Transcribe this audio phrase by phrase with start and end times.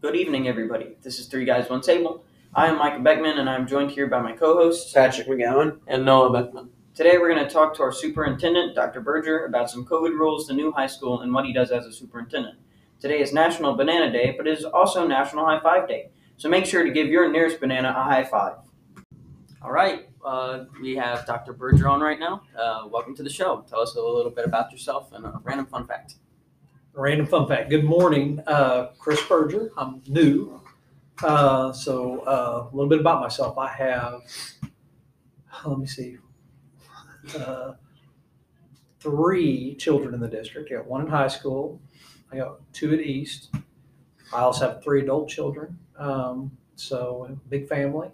[0.00, 0.94] Good evening, everybody.
[1.02, 2.24] This is Three Guys, One Table.
[2.54, 4.92] I am Micah Beckman, and I'm joined here by my co hosts.
[4.92, 5.80] Patrick McGowan.
[5.88, 6.70] and Noah Beckman.
[6.94, 9.00] Today, we're going to talk to our superintendent, Dr.
[9.00, 11.92] Berger, about some COVID rules, the new high school, and what he does as a
[11.92, 12.60] superintendent.
[13.00, 16.10] Today is National Banana Day, but it is also National High Five Day.
[16.36, 18.58] So make sure to give your nearest banana a high five.
[19.62, 21.52] All right, uh, we have Dr.
[21.52, 22.42] Berger on right now.
[22.56, 23.64] Uh, welcome to the show.
[23.68, 26.14] Tell us a little bit about yourself and a random fun fact.
[26.98, 27.70] Random fun fact.
[27.70, 29.70] Good morning, uh, Chris Berger.
[29.76, 30.60] I'm new.
[31.22, 33.56] Uh, so uh, a little bit about myself.
[33.56, 34.22] I have,
[35.64, 36.16] let me see,
[37.38, 37.74] uh,
[38.98, 40.72] three children in the district.
[40.72, 41.80] I got one in high school.
[42.32, 43.50] I got two at East.
[44.32, 45.78] I also have three adult children.
[45.98, 48.08] Um, so big family.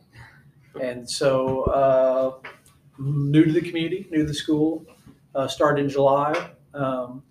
[0.79, 2.51] And so uh,
[2.99, 4.85] new to the community, new to the school.
[5.35, 6.51] Uh, started in July.
[6.75, 7.23] Um,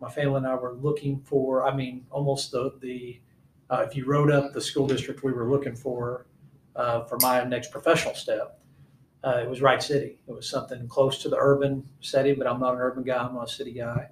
[0.00, 3.20] my family and I were looking for, I mean, almost the, the
[3.68, 6.26] uh, if you wrote up the school district we were looking for
[6.74, 8.58] uh, for my next professional step,
[9.22, 10.18] uh, it was Wright City.
[10.26, 13.34] It was something close to the urban setting, but I'm not an urban guy, I'm
[13.34, 14.08] not a city guy.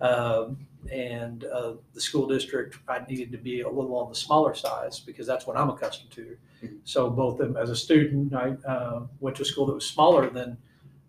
[0.00, 4.54] Um, and uh, the school district, I needed to be a little on the smaller
[4.54, 6.36] size because that's what I'm accustomed to.
[6.62, 6.78] Mhm.
[6.84, 10.28] So, both them, as a student, I uh, went to a school that was smaller
[10.28, 10.58] than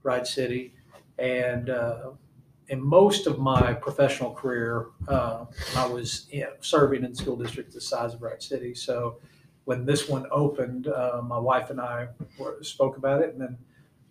[0.03, 0.73] Wright City.
[1.17, 2.11] And uh,
[2.69, 7.75] in most of my professional career, uh, I was you know, serving in school districts
[7.75, 8.73] the size of Wright City.
[8.73, 9.17] So
[9.65, 13.57] when this one opened, uh, my wife and I were, spoke about it, and then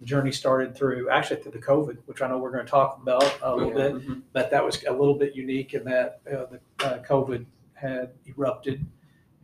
[0.01, 2.99] the journey started through actually through the COVID, which I know we're going to talk
[3.01, 3.89] about a little Yeah.
[3.93, 4.07] bit.
[4.09, 4.23] Mhm.
[4.33, 8.85] But that was a little bit unique in that uh, the uh, COVID had erupted.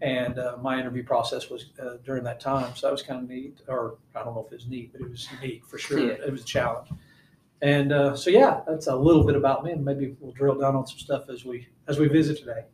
[0.02, 3.28] And uh, my interview process was uh, during that time, so that was kind of
[3.28, 3.58] neat.
[3.68, 5.98] Or I don't know if it was neat, but it was unique for sure.
[6.00, 6.12] Yeah.
[6.26, 6.88] It was a challenge.
[7.62, 10.74] And uh, so, yeah, that's a little bit about me, and maybe we'll drill down
[10.76, 12.64] on some stuff as we as we visit today.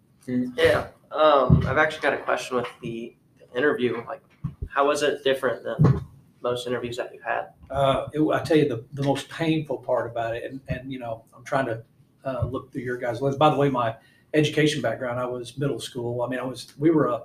[0.57, 0.89] Yeah.
[1.11, 3.17] Um, I've actually got a question with the
[3.55, 4.05] interview.
[4.07, 4.23] Like,
[4.69, 6.05] how was it different than
[6.43, 7.49] most interviews that you've had?
[7.71, 10.99] Uh, it, I tell you, the, the most painful part about it, and, and you
[10.99, 11.83] know, I'm trying to
[12.25, 13.37] uh, look through your guys' lens.
[13.37, 13.97] By the way, my
[14.35, 16.23] education background, I was middle school.
[16.23, 17.23] I mean, I was we were a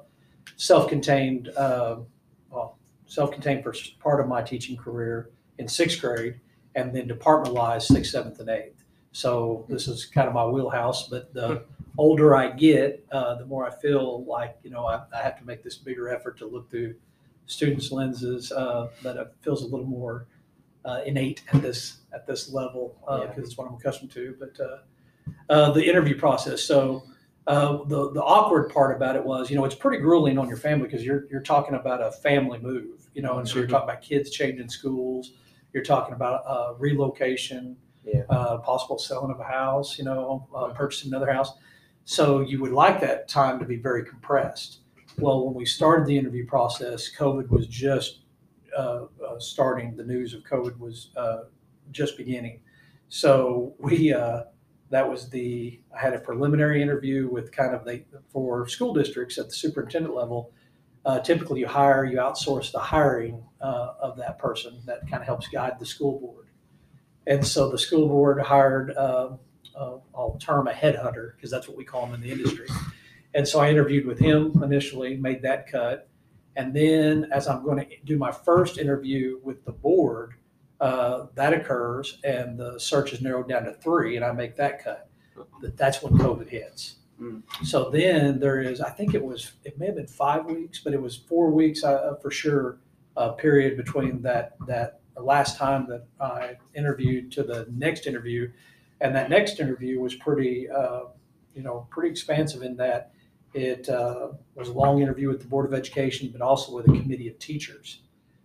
[0.56, 1.98] self-contained, uh,
[2.50, 6.40] well, self-contained for part of my teaching career in sixth grade,
[6.76, 8.84] and then departmentalized sixth, seventh, and eighth.
[9.12, 11.10] So this is kind of my wheelhouse.
[11.10, 11.64] But the
[11.98, 15.46] older I get, uh, the more I feel like you know I, I have to
[15.46, 16.96] make this bigger effort to look through
[17.48, 20.28] students' lenses uh, it feels a little more
[20.86, 23.44] uh, innate at this at this level because Yeah.
[23.44, 24.36] it's what I'm accustomed to.
[24.40, 24.78] But uh,
[25.50, 26.64] uh, the interview process.
[26.64, 27.04] So
[27.48, 30.58] uh, the the awkward part about it was, you know, it's pretty grueling on your
[30.58, 33.72] family because you're you're talking about a family move, you know, and so you're Mhm.
[33.72, 35.34] talking about kids changing schools.
[35.74, 38.24] You're talking about uh, relocation, Yeah.
[38.30, 41.54] uh, possible selling of a house, you know, uh, purchasing another house.
[42.04, 44.80] So you would like that time to be very compressed.
[45.20, 48.22] Well, when we started the interview process, COVID was just
[48.78, 49.96] uh, uh, starting.
[49.96, 51.44] The news of COVID was uh,
[51.92, 52.62] just beginning.
[53.10, 54.44] So we uh,
[54.90, 59.38] that was the I had a preliminary interview with kind of the for school districts
[59.38, 60.52] at the superintendent level.
[61.06, 65.28] Uh, typically, you hire you outsource the hiring uh, of that person that kind of
[65.28, 66.48] helps guide the school board.
[67.28, 69.32] And so the school board hired uh,
[69.76, 72.68] uh, I'll term a headhunter because that's what we call them in the industry.
[73.34, 76.10] And so I interviewed with him initially, made that cut.
[76.56, 80.34] And then as I'm going to do my first interview with the board,
[80.82, 84.84] uh, that occurs and the search is narrowed down to three and I make that
[84.84, 85.10] cut.
[85.62, 86.96] But that's when COVID hits.
[87.22, 87.44] Mm.
[87.64, 90.94] So then there is, I think it was, it may have been five weeks, but
[90.94, 92.80] it was four weeks uh, for sure,
[93.18, 98.52] uh, period between that, that last time that I interviewed to the next interview.
[99.00, 101.04] And that next interview was pretty, uh,
[101.56, 103.14] you know, pretty expansive in that
[103.54, 107.00] it uh, was a long interview with the Board of Education, but also with a
[107.02, 108.02] committee of teachers.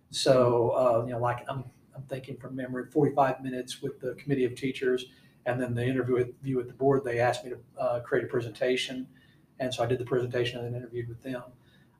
[0.09, 1.63] So, uh, you know, like I'm,
[1.95, 5.05] I'm thinking from memory, 45 minutes with the committee of teachers.
[5.45, 8.25] And then the interview with, view with the board, they asked me to uh, create
[8.25, 9.07] a presentation.
[9.59, 11.43] And so I did the presentation and then interviewed with them.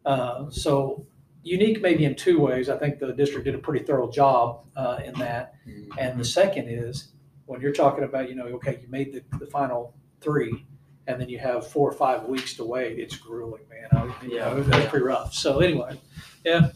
[0.06, 1.06] Uh, so
[1.44, 2.69] unique maybe in two ways.
[2.69, 5.56] I think the district did a pretty thorough job uh, in that.
[5.98, 7.10] And the second is
[7.45, 10.66] when you're talking about, you know, okay, you made the, the final three,
[11.07, 13.00] and then you have four or five weeks to wait.
[13.00, 13.88] It's grueling, man.
[13.92, 14.50] I, you Yeah.
[14.54, 15.34] know, that's pretty rough.
[15.34, 16.00] So anyway,
[16.44, 16.69] yeah.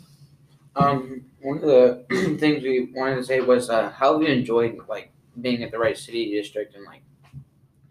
[0.76, 2.06] Um, one of the
[2.40, 5.12] things we wanted to say was uh, how have you enjoyed like
[5.42, 7.02] being at the Wright City district and like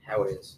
[0.01, 0.57] how it is?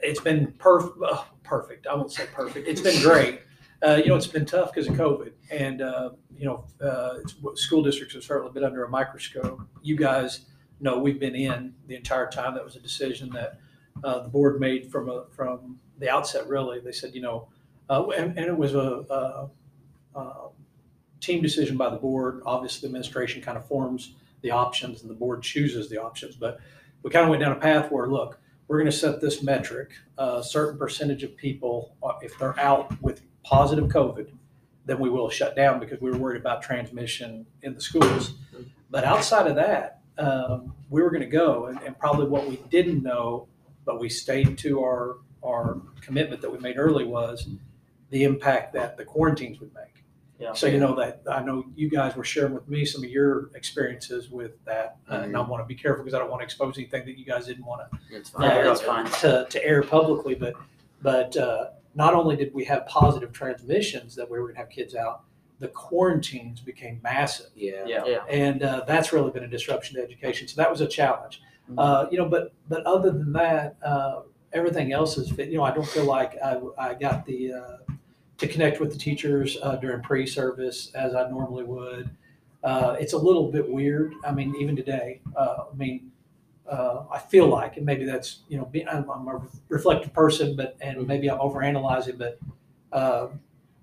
[0.00, 1.86] it's been perf- uh, perfect.
[1.86, 2.66] I won't say perfect.
[2.68, 3.40] It's been great.
[3.82, 7.18] Uh, you know, it's been tough because of COVID, and uh, you know, uh,
[7.54, 9.60] school districts have certainly been under a microscope.
[9.82, 10.46] You guys
[10.80, 12.54] know we've been in the entire time.
[12.54, 13.58] That was a decision that
[14.04, 16.48] uh, the board made from a, from the outset.
[16.48, 17.48] Really, they said, you know,
[17.88, 19.48] Uh, and, and it was a, a,
[20.18, 20.48] a
[21.20, 22.42] team decision by the board.
[22.44, 26.34] Obviously, the administration kind of forms the options and the board chooses the options.
[26.36, 26.58] But
[27.02, 29.92] we kind of went down a path where, look, we're going to set this metric.
[30.18, 34.28] A certain percentage of people, uh, if they're out with positive COVID,
[34.86, 38.34] then we will shut down because we were worried about transmission in the schools.
[38.90, 41.66] But outside of that, um, we were going to go.
[41.66, 43.46] And, and probably what we didn't know,
[43.84, 47.48] but we stayed to our, our commitment that we made early was
[48.10, 49.84] the impact that the quarantines would make.
[50.38, 50.52] Yeah.
[50.52, 53.50] So you know that I know you guys were sharing with me some of your
[53.54, 56.44] experiences with that, uh, and I want to be careful because I don't want to
[56.44, 58.64] expose anything that you guys didn't want to It's Yeah, fine.
[58.64, 59.06] that's fine.
[59.22, 60.52] to, to air publicly, but,
[61.00, 64.94] but, uh, not only did we have positive transmissions that we were gonna have kids
[64.94, 65.22] out,
[65.58, 67.46] the quarantines became massive.
[67.56, 67.84] Yeah.
[67.86, 68.04] Yeah.
[68.06, 68.24] Yeah.
[68.28, 70.46] And, uh, that's really been a disruption to education.
[70.46, 71.40] So that was a challenge.
[71.70, 71.74] Mhm.
[71.78, 74.20] Uh, you know, but, but other than that, uh,
[74.52, 75.48] everything else is fit.
[75.48, 77.76] You know, I don't feel like I, I got the, uh,
[78.38, 82.10] to connect with the teachers, uh, during pre-service as I normally would.
[82.62, 84.12] Uh, it's a little bit weird.
[84.26, 86.12] I mean, even today, uh, I mean,
[86.68, 90.56] uh, I feel like, and maybe that's, you know, be, I'm, I'm a reflective person,
[90.56, 92.38] but, and maybe I'm overanalyzing, but,
[92.92, 93.28] uh,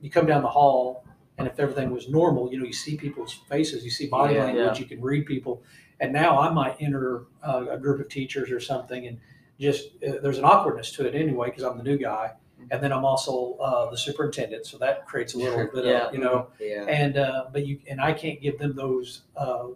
[0.02, 1.06] you come down the hall
[1.38, 4.46] and if everything was normal, you know, you see people's faces, you see body Yeah.
[4.46, 5.64] language, you can read people.
[6.00, 9.20] And now I might enter uh, a group of teachers or something and
[9.60, 12.32] just, uh, there's an awkwardness to it anyway, because I'm the new guy.
[12.72, 16.08] And then I'm also uh, the superintendent, so that creates a little bit Yeah.
[16.08, 16.86] of, you know, Yeah.
[16.86, 19.68] and uh, but you and I can't give them those uh,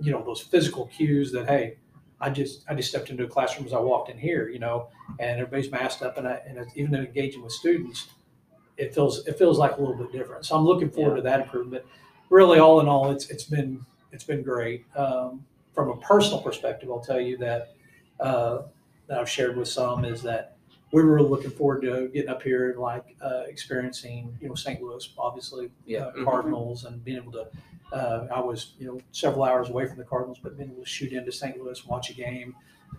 [0.00, 1.76] you know those physical cues that hey
[2.20, 4.88] I just I just stepped into a classroom as I walked in here you know
[5.18, 8.08] and everybody's masked up and I, and even engaging with students
[8.76, 11.40] it feels it feels like a little bit different so I'm looking forward to that
[11.40, 11.84] improvement
[12.28, 15.44] really all in all it's it's been it's been great um,
[15.74, 17.74] from a personal perspective I'll tell you that
[18.18, 18.62] uh,
[19.06, 20.56] that I've shared with some is that
[20.92, 24.82] we were looking forward to getting up here and like uh, experiencing, you know, St.
[24.82, 26.06] Louis, obviously, Yeah.
[26.06, 27.46] uh, Cardinals, and being able to.
[27.92, 31.12] Uh, I was, you know, several hours away from the Cardinals, but then we'll shoot
[31.12, 31.58] into St.
[31.60, 32.54] Louis, watch a game,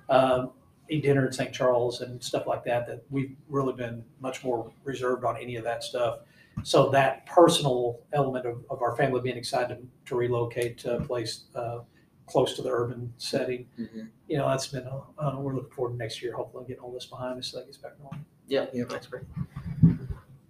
[0.09, 0.51] um,
[0.89, 1.53] eat dinner in St.
[1.53, 2.87] Charles, and stuff like that.
[2.87, 6.19] That we've really been much more reserved on any of that stuff.
[6.63, 11.01] So that personal element of, of our family being excited to, to relocate to a
[11.01, 11.79] place uh,
[12.27, 14.09] close to the urban setting Mhm.
[14.27, 16.91] you know, that's been, a- uh, we're looking forward to next year, hopefully getting all
[16.91, 18.25] this behind us so that gets back going.
[18.47, 18.83] Yeah, Yeah.
[18.89, 19.23] that's great.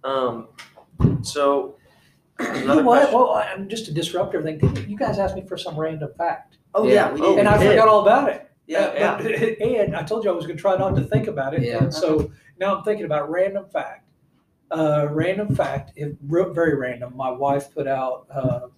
[0.04, 0.48] Um,
[1.22, 1.76] so
[2.40, 2.98] You know another what?
[3.00, 3.14] question.
[3.18, 6.56] Well, I'm just to disrupt everything, didn't you guys asked me for some random fact.
[6.74, 6.92] Oh Yeah.
[7.08, 7.38] yeah, we did.
[7.38, 7.70] And I did.
[7.70, 8.50] forgot all about it.
[8.66, 9.16] yeah, yeah.
[9.22, 9.26] but-
[9.60, 11.62] And I told you I was gonna try not to think about it.
[11.62, 11.88] Yeah.
[11.90, 14.08] So now I'm thinking about random fact.
[14.70, 18.68] Uh, random fact, if, re- very random, my wife put out, uh,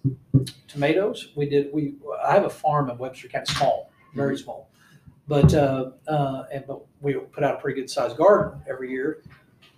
[0.67, 1.31] tomatoes.
[1.37, 4.69] We did, we, I have a farm in Webster County, small, very small.
[5.27, 9.23] But, uh, uh, and, but we put out a pretty good sized garden every year.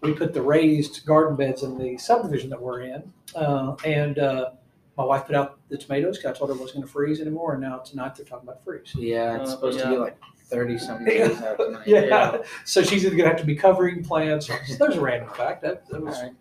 [0.01, 3.11] We put the raised garden beds in the subdivision that we're in.
[3.35, 4.51] Uh, and, uh,
[4.97, 7.53] my wife put out the tomatoes, 'cause I told her it wasn't gonna freeze anymore,
[7.53, 8.93] and now tonight they're talking about freeze.
[8.95, 9.35] Yeah.
[9.41, 9.91] It's Uh, supposed to yeah.
[9.91, 11.27] be like thirty something Yeah.
[11.27, 11.87] days out tonight.
[11.87, 12.01] Yeah.
[12.05, 12.37] Yeah.
[12.65, 14.49] So she's either gonna have to be covering plants.
[14.49, 15.61] Or, there's a random fact.
[15.61, 16.15] That, that was.
[16.15, 16.33] Alright.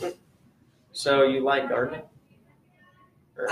[0.00, 0.10] uh,
[0.92, 2.02] So you like gardening?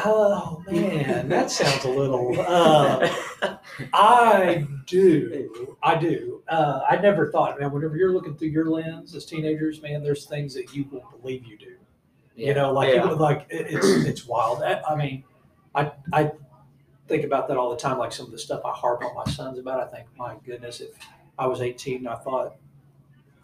[0.05, 2.35] Oh man, that sounds a little.
[2.41, 3.56] Uh,
[3.94, 5.77] I do.
[5.82, 6.43] I do.
[6.49, 7.59] Uh, I never thought.
[7.59, 11.05] Man, whenever you're looking through your lens as teenagers, man, there's things that you will
[11.21, 11.76] believe you do.
[12.37, 13.11] You know, like Yeah.
[13.11, 14.62] it- like it- it's it's wild.
[14.62, 15.25] I, I mean,
[15.75, 16.33] I I
[17.09, 17.99] think about that all the time.
[17.99, 19.81] Like some of the stuff I harp on my sons about.
[19.81, 20.90] I think, my goodness, if
[21.38, 22.57] I was 18 and I thought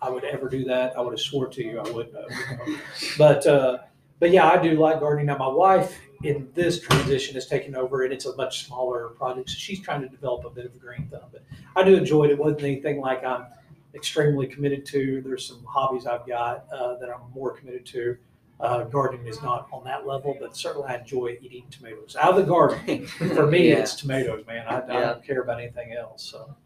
[0.03, 2.59] I would ever do that, I would have swore to you I wouldn't have.
[2.69, 2.81] you know.
[3.19, 3.79] But uh,
[4.21, 5.27] but yeah, I do like gardening.
[5.27, 9.51] Now my wife in this transition has taken over, and it's a much smaller project.
[9.51, 11.23] So she's trying to develop a bit of a green thumb.
[11.33, 11.43] But
[11.75, 12.31] I do enjoy it.
[12.31, 13.47] It wasn't anything like I'm
[13.95, 15.23] extremely committed to.
[15.23, 18.17] There's some hobbies I've got uh, that I'm more committed to.
[18.59, 22.37] Uh, gardening is not on that level, but certainly I enjoy eating tomatoes out of
[22.37, 23.07] the garden.
[23.07, 23.77] For me, Yeah.
[23.81, 24.67] it's tomatoes, man.
[24.67, 25.01] I, I Yeah.
[25.13, 26.23] don't care about anything else.
[26.25, 26.57] So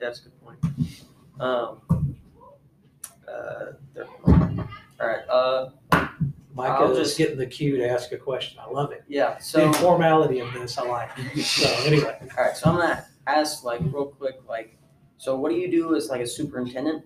[0.00, 0.58] That's a good point.
[1.38, 2.16] Um,
[3.28, 3.72] uh,
[6.68, 8.58] Micah I'll is just- getting the cue to ask a question.
[8.64, 9.04] I love it.
[9.08, 9.34] yeah.
[9.38, 11.10] The So informality of this, I like.
[11.36, 14.76] So anyway, All right, so I'm gonna ask like real quick, like,
[15.18, 17.04] so what do you do as like a superintendent?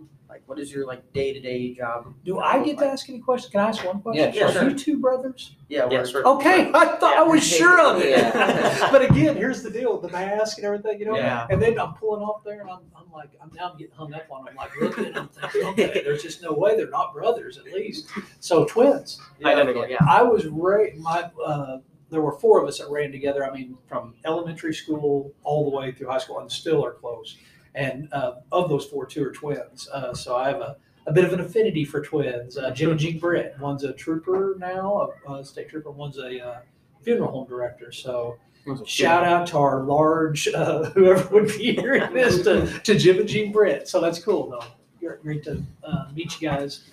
[0.49, 2.15] Like, what is your like day to day job?
[2.25, 3.53] do I get to ask any questions?
[3.53, 4.33] Can I ask one question?
[4.35, 4.63] Yeah, sure.
[4.65, 5.55] Are you two brothers?
[5.69, 6.27] Yeah, yeah, we're- sure.
[6.27, 8.11] Okay, I thought I was sure of it.
[8.11, 8.89] Yeah.
[8.93, 11.17] but again, here's the deal: the mask and everything, you know.
[11.17, 11.47] Yeah.
[11.51, 14.27] And then I'm pulling off there, and I'm, I'm like, I'm now getting hung up
[14.31, 14.49] on.
[14.49, 14.49] 'em.
[14.49, 17.65] I'm like, looking, and I'm thinking, okay, there's just no way they're not brothers, at
[17.65, 18.07] least.
[18.41, 19.21] So twins.
[19.45, 19.87] Identical.
[19.87, 19.99] Yeah.
[20.09, 20.97] I was right.
[20.97, 21.79] My uh,
[22.11, 23.45] there were four of us that ran together.
[23.45, 27.37] I mean, from elementary school all the way through high school, and still are close.
[27.75, 29.89] And uh, of those four, two are twins.
[29.93, 32.57] Uh, so I have a, a bit of an affinity for twins.
[32.59, 33.55] Uh, Jim and Jean Britt.
[33.61, 35.91] One's a trooper now, a, a state trooper.
[35.91, 36.61] One's a uh,
[37.03, 37.93] funeral home director.
[37.93, 38.37] So
[38.85, 43.29] shout out to our large uh, whoever would be hearing this to, to Jim and
[43.29, 43.89] Jean Britt.
[43.89, 44.65] So that's cool though.
[45.01, 46.85] Great- Great to uh, meet you guys.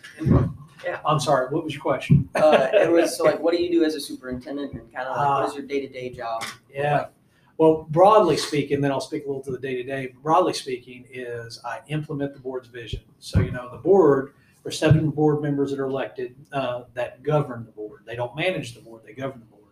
[0.86, 1.00] Yeah.
[1.06, 1.48] I'm sorry.
[1.54, 2.30] What was your question?
[2.36, 5.18] Uh, it was so like, what do you do as a superintendent, and kind of
[5.18, 6.44] like, what is your day to day job?
[6.72, 7.08] Yeah.
[7.58, 10.14] Well, broadly speaking, then I'll speak a little to the day to day.
[10.22, 13.02] Broadly speaking, is I implement the board's vision.
[13.20, 14.34] So you know, the board
[14.66, 18.02] or seven board members that are elected uh, that govern the board.
[18.06, 19.72] They don't manage the board; they govern the board.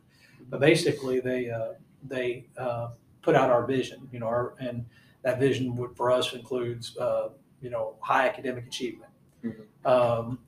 [0.50, 1.74] But basically, they uh,
[2.08, 4.08] they uh, put out our vision.
[4.12, 4.86] You know, our, and
[5.24, 7.30] that vision would for us includes uh,
[7.62, 9.12] you know high academic achievement.
[9.44, 9.66] Mhm.
[9.86, 10.40] Um,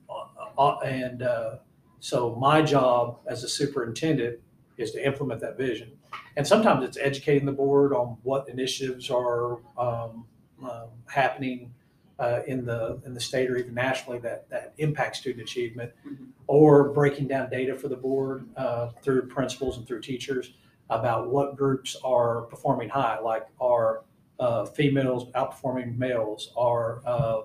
[0.58, 1.56] uh, and uh,
[2.00, 4.38] so my job as a superintendent
[4.76, 5.90] is to implement that vision.
[6.36, 10.26] And sometimes it's educating the board on what initiatives are um,
[10.62, 11.72] um, happening
[12.18, 16.28] uh, in the in the state or even nationally that that impact student achievement, Mhm.
[16.46, 20.54] or breaking down data for the board uh, through principals and through teachers
[20.88, 24.04] about what groups are performing high, like are
[24.38, 27.42] uh, females outperforming males, are uh,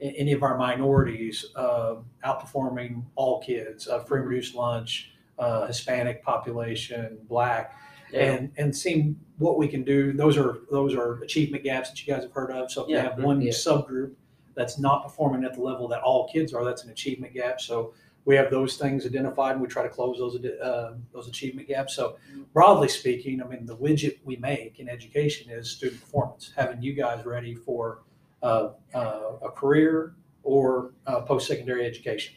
[0.00, 6.22] any of our minorities uh, outperforming all kids, uh, free and reduced lunch, uh, Hispanic
[6.22, 7.74] population, Black,
[8.14, 10.12] and and seeing what we can do.
[10.12, 12.70] Those are those are achievement gaps that you guys have heard of.
[12.70, 13.52] So if you have one Yeah.
[13.52, 14.12] subgroup
[14.54, 17.60] that's not performing at the level that all kids are, that's an achievement gap.
[17.60, 21.66] So we have those things identified, and we try to close those uh, those achievement
[21.68, 21.96] gaps.
[21.96, 22.16] So
[22.52, 26.92] broadly speaking, I mean the widget we make in education is student performance, having you
[26.92, 28.02] guys ready for
[28.42, 32.34] uh, uh, a career or uh, post secondary education.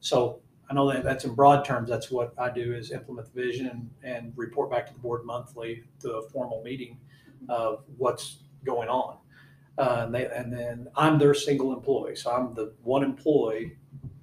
[0.00, 1.88] So I know that that's in broad terms.
[1.88, 5.84] That's what I do is implement the vision and, report back to the board monthly,
[6.00, 6.98] to a formal meeting
[7.48, 9.18] of what's going on.
[9.76, 13.76] Uh, and, they, and then I'm their single employee, so I'm the one employee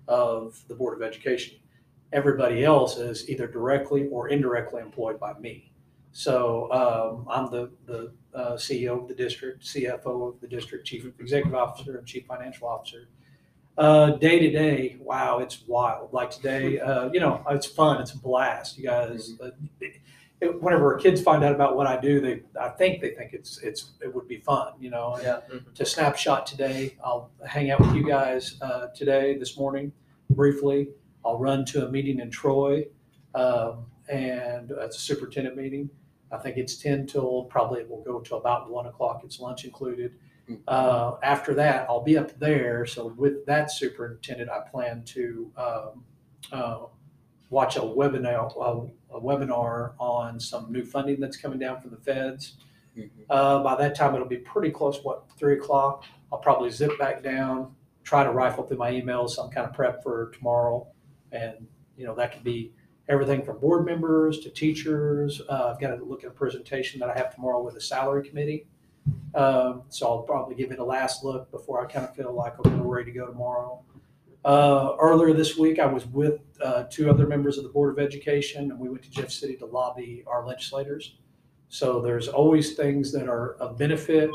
[0.07, 1.57] of the Board of Education.
[2.13, 5.71] Everybody else is either directly or indirectly employed by me.
[6.13, 11.05] So um, I'm the, the uh, CEO of the district, CFO of the district, Chief
[11.19, 13.07] Executive Officer, and Chief Financial Officer.
[13.81, 16.13] Uh, day to day, wow, it's wild.
[16.13, 17.99] Like today, uh, you know, it's fun.
[17.99, 18.77] It's a blast.
[18.77, 19.49] You guys, uh,
[20.39, 23.57] it, whenever kids find out about what I do, they, I think they think it's,
[23.63, 25.17] it's, it would be fun, you know.
[25.23, 25.39] Yeah.
[25.73, 29.91] To snapshot today, I'll hang out with you guys uh, today, this morning,
[30.29, 30.89] briefly.
[31.25, 32.85] I'll run to a meeting in Troy,
[33.33, 35.89] um, and it's a superintendent meeting.
[36.31, 39.21] I think it's ten till probably it will go till about one o'clock.
[39.25, 40.13] It's lunch included.
[40.67, 42.85] Uh, after that, I'll be up there.
[42.85, 46.03] So with that superintendent, I plan to um,
[46.51, 46.79] uh,
[47.49, 51.97] watch a webinar, a, a webinar on some new funding that's coming down from the
[51.97, 52.57] feds.
[52.97, 53.09] Mhm.
[53.29, 54.99] Uh, by that time, it'll be pretty close.
[55.03, 56.03] What three o'clock?
[56.31, 60.03] I'll probably zip back down, try to rifle through my emails, some kind of prep
[60.03, 60.87] for tomorrow,
[61.31, 62.73] and you know that could be
[63.07, 65.41] everything from board members to teachers.
[65.49, 68.27] Uh, I've got to look at a presentation that I have tomorrow with the salary
[68.27, 68.67] committee.
[69.33, 72.59] Um, so I'll probably give it a last look before I kind of feel like
[72.63, 73.83] we're ready to go tomorrow.
[74.43, 78.03] Uh, earlier this week, I was with uh, two other members of the Board of
[78.03, 81.15] Education, and we went to Jeff City to lobby our legislators.
[81.69, 84.29] So there's always things that are of benefit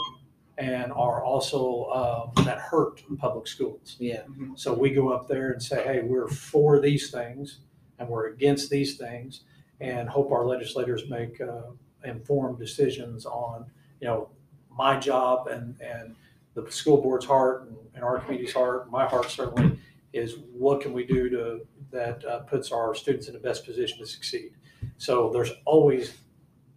[0.58, 3.96] and are also um, that hurt public schools.
[3.98, 4.22] Yeah.
[4.54, 7.60] So we go up there and say, hey, we're for these things
[7.98, 9.42] and we're against these things,
[9.80, 11.62] and hope our legislators make uh,
[12.04, 13.66] informed decisions on,
[14.00, 14.28] you know,
[14.76, 16.14] my job and, and
[16.54, 19.78] the school board's heart and, and our community's heart, my heart certainly,
[20.12, 23.98] is what can we do to, that uh, puts our students in the best position
[23.98, 24.52] to succeed.
[24.98, 26.14] So there's always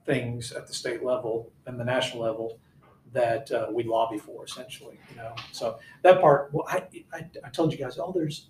[0.06, 2.60] things at the state level and the national level
[3.13, 5.34] that uh, we lobby for essentially, you know.
[5.51, 8.48] So that part, well, I, I, I told you guys, oh, there's,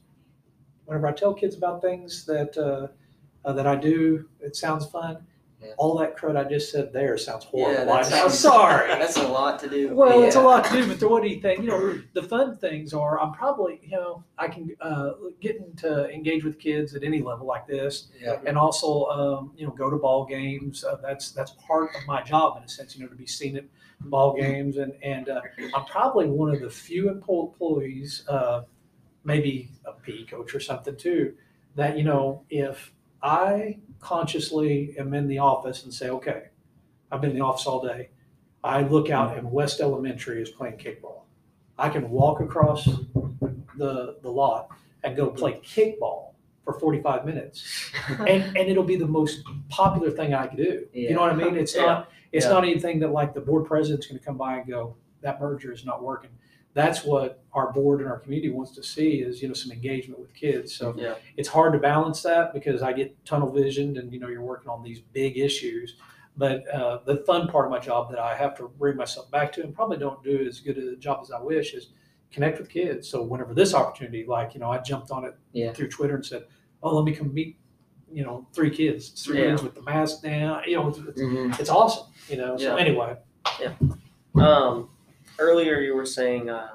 [0.86, 2.88] whenever I tell kids about things that, uh,
[3.48, 5.26] uh, that I do, it sounds fun.
[5.62, 5.74] Yeah.
[5.78, 7.86] All that crud I just said there sounds horrible.
[7.86, 8.88] Yeah, that I'm sorry.
[9.00, 9.94] That's a lot to do.
[9.94, 11.64] Well, it's a lot to do, but the what do you think?
[11.64, 15.12] You know, the fun things are I'm probably, you know, I can uh,
[15.42, 18.40] get to engage with kids at any level like this, Yeah.
[18.46, 20.86] and also, um, you know, go to ball games.
[20.86, 23.58] Uh, that's that's part of my job in a sense, you know, to be seen
[23.58, 23.66] at
[24.00, 25.42] ball games, and and uh,
[25.76, 28.62] I'm probably one of the few employees, uh,
[29.26, 31.34] maybe a PE coach or something too,
[31.76, 36.44] that you know, if I consciously am in the office and say, okay,
[37.12, 38.10] I've been in the office all day.
[38.64, 41.22] I look out and West Elementary is playing kickball.
[41.78, 42.86] I can walk across
[43.78, 44.70] the the lot
[45.04, 46.34] and go play kickball
[46.66, 47.92] for 45 minutes.
[48.20, 50.88] And and it'll be the most popular thing I could do.
[50.94, 51.56] You know what I mean?
[51.56, 52.52] It's not it's Yeah.
[52.52, 55.86] not anything that like the board president's gonna come by and go, that Berger is
[55.86, 56.32] not working.
[56.74, 60.20] That's what our board and our community wants to see is, you know, some engagement
[60.20, 60.74] with kids.
[60.76, 61.16] So Yeah.
[61.36, 64.70] it's hard to balance that because I get tunnel visioned and, you know, you're working
[64.70, 65.96] on these big issues.
[66.38, 69.52] But uh, the fun part of my job that I have to bring myself back
[69.54, 71.88] to and probably don't do as good a job as I wish is
[72.32, 73.10] connect with kids.
[73.10, 75.74] So whenever this opportunity, like, you know, I jumped on it Yeah.
[75.74, 76.46] through Twitter and said,
[76.84, 77.58] oh, let me come meet,
[78.12, 79.50] you know, three kids, three Yeah.
[79.50, 80.62] kids with the mask down.
[80.68, 81.60] You know, it's, Mhm.
[81.60, 82.56] it's awesome, you know.
[82.58, 82.82] So Yeah.
[82.82, 83.18] anyway,
[84.36, 84.90] Um,
[85.40, 86.70] earlier you were saying uh,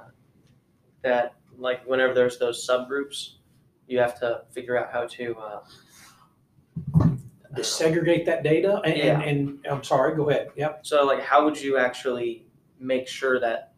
[1.02, 3.34] that like whenever there's those subgroups,
[3.86, 5.36] you have to figure out how to.
[5.36, 5.60] uh,
[7.62, 9.20] segregate that data and, Yeah.
[9.20, 10.50] and, and I'm sorry, go ahead.
[10.56, 10.80] Yep.
[10.84, 12.46] so like, how would you actually
[12.80, 13.74] make sure that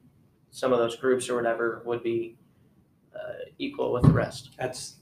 [0.50, 2.38] some of those groups or whatever would be
[3.14, 4.52] uh, equal with the rest?
[4.58, 4.96] That's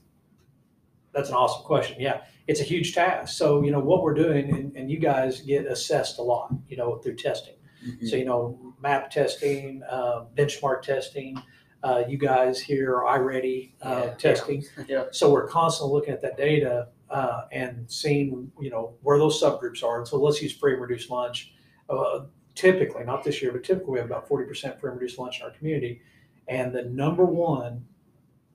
[1.13, 1.97] that's an awesome question.
[2.01, 3.37] Yeah, it's a huge task.
[3.39, 6.77] So you know what we're doing, and, and you guys get assessed a lot, you
[6.77, 7.55] know, through testing.
[7.85, 8.09] Mhm.
[8.09, 11.37] So you know, map testing, uh, benchmark testing.
[11.83, 14.15] Uh, you guys here are iReady uh, Yeah.
[14.15, 14.65] testing.
[14.89, 15.05] Yeah.
[15.13, 19.83] So we're constantly looking at that data uh, and seeing you know where those subgroups
[19.85, 19.99] are.
[19.99, 21.53] And so let's use free and reduced lunch.
[21.91, 22.25] Uh,
[22.55, 25.41] typically, not this year, but typically we have about forty percent free and reduced lunch
[25.41, 26.01] in our community.
[26.49, 27.85] And the number one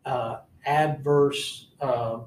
[0.05, 2.21] uh, adverse uh,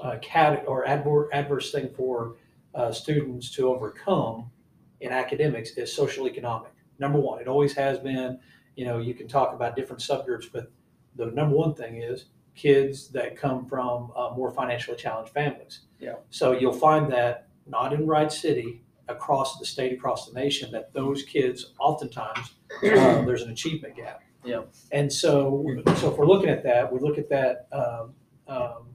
[0.00, 2.36] uh, cat or adver- adverse thing for
[2.74, 4.50] uh, students to overcome
[5.00, 6.72] in academics is social economic.
[6.98, 8.38] Number one, it always has been.
[8.76, 10.70] You know, you can talk about different subgroups, but
[11.16, 15.80] the number one thing is kids that come from uh, more financially challenged families.
[15.98, 16.14] Yeah.
[16.30, 20.92] So you'll find that not in Wright City, across the state, across the nation, that
[20.92, 24.22] those kids oftentimes uh, there's an achievement gap.
[24.44, 24.62] Yeah.
[24.92, 25.64] And so,
[25.96, 28.14] so if we're looking at that, we look at that um,
[28.46, 28.94] um,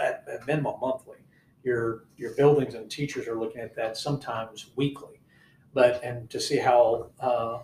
[0.00, 1.16] at, at minimum monthly.
[1.68, 5.20] Your your buildings and teachers are looking at that sometimes weekly,
[5.74, 7.58] but and to see how uh,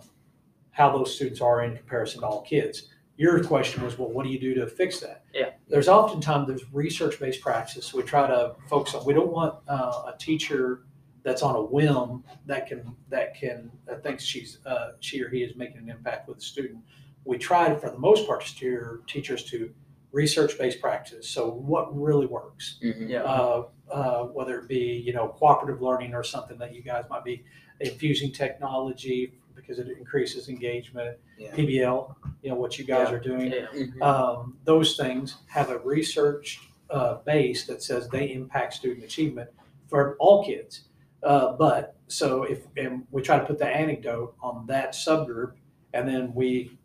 [0.69, 2.89] how those students are in comparison to all kids.
[3.17, 5.23] Your question was, well, what do you do to fix that?
[5.33, 5.51] Yeah.
[5.69, 7.93] There's oftentimes there's research based practice.
[7.93, 9.05] We try to focus on.
[9.05, 10.81] We don't want uh, a teacher
[11.23, 15.41] that's on a whim that can that can that thinks she's uh, she or he
[15.41, 16.81] is making an impact with the student.
[17.23, 19.73] We try for the most part to steer teachers to
[20.19, 21.27] research based practice.
[21.27, 23.09] So what really works, Mhm.
[23.09, 23.23] Yeah.
[23.23, 27.23] uh, uh, whether it be you know cooperative learning or something that you guys might
[27.25, 27.43] be
[27.81, 31.17] infusing technology because it increases engagement.
[31.37, 31.53] Yeah.
[31.53, 33.15] PBL, you know what you guys Yeah.
[33.15, 33.67] are doing Yeah.
[33.73, 34.01] Mhm.
[34.01, 39.49] um, those things have a research uh, base that says they impact student achievement
[39.87, 40.87] for all kids.
[41.23, 45.53] Uh, but so if and we try to put the anecdote on that subgroup,
[45.93, 46.77] and then we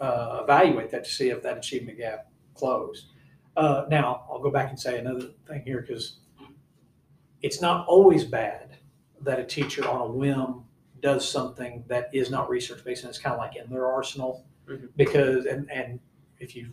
[0.00, 2.27] uh, evaluate that to see if that achievement gap
[2.58, 3.06] closed.
[3.56, 6.18] Uh, now I'll go back and say another thing here because
[7.42, 8.76] it's not always bad
[9.22, 10.62] that a teacher on a whim
[11.00, 14.44] does something that is not research based and it's kind of like in their arsenal
[14.68, 14.88] Mhm.
[14.96, 15.98] because and and
[16.40, 16.68] if you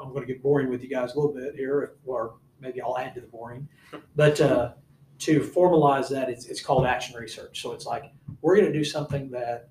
[0.00, 2.96] I'm going to get boring with you guys a little bit here, or maybe I'll
[2.96, 3.68] add to the boring.
[4.16, 4.72] But uh,
[5.20, 7.60] to formalize that, it's, it's called action research.
[7.60, 8.04] So it's like
[8.40, 9.68] we're going to do something that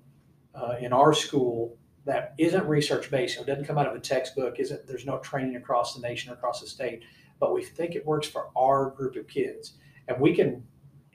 [0.54, 3.38] uh, in our school that isn't research based.
[3.40, 4.58] It doesn't come out of a textbook.
[4.58, 7.02] Isn't there's no training across the nation or across the state,
[7.40, 9.74] but we think it works for our group of kids,
[10.08, 10.62] and we can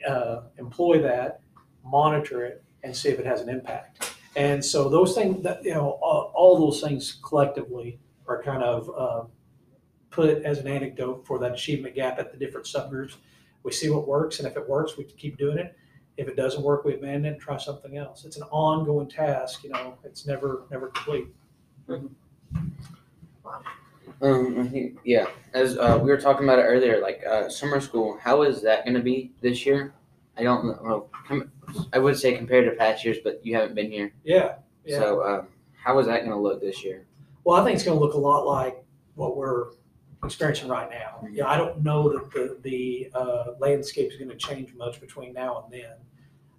[0.08, 1.42] uh, employ that,
[1.84, 4.16] monitor it, and see if it has an impact.
[4.36, 8.90] And so those things that you know, all, all those things collectively are kind of
[8.98, 9.24] uh,
[10.12, 13.16] put as an anecdote for that achievement gap at the different subgroups.
[13.64, 15.76] We see what works, and if it works, we keep doing it.
[16.20, 18.26] If it doesn't work, we abandon it and try something else.
[18.26, 19.64] It's an ongoing task.
[19.64, 21.28] You know, it's never never complete.
[24.22, 25.28] Um, I think yeah.
[25.54, 28.84] As uh, we were talking about it earlier, like uh, summer school, how is that
[28.84, 29.94] going to be this year?
[30.38, 30.78] I don't know.
[30.82, 31.52] Well, com-
[31.94, 35.00] I would say compared to past years, but you haven't been here, Yeah, yeah.
[35.00, 37.06] so uh, how is that going to look this year?
[37.46, 38.84] Well, I think it's going to look a lot like
[39.16, 39.68] what we're
[40.24, 41.26] experiencing right now.
[41.32, 45.32] Yeah, I don't know that the the uh, landscape is going to change much between
[45.32, 45.94] now and then.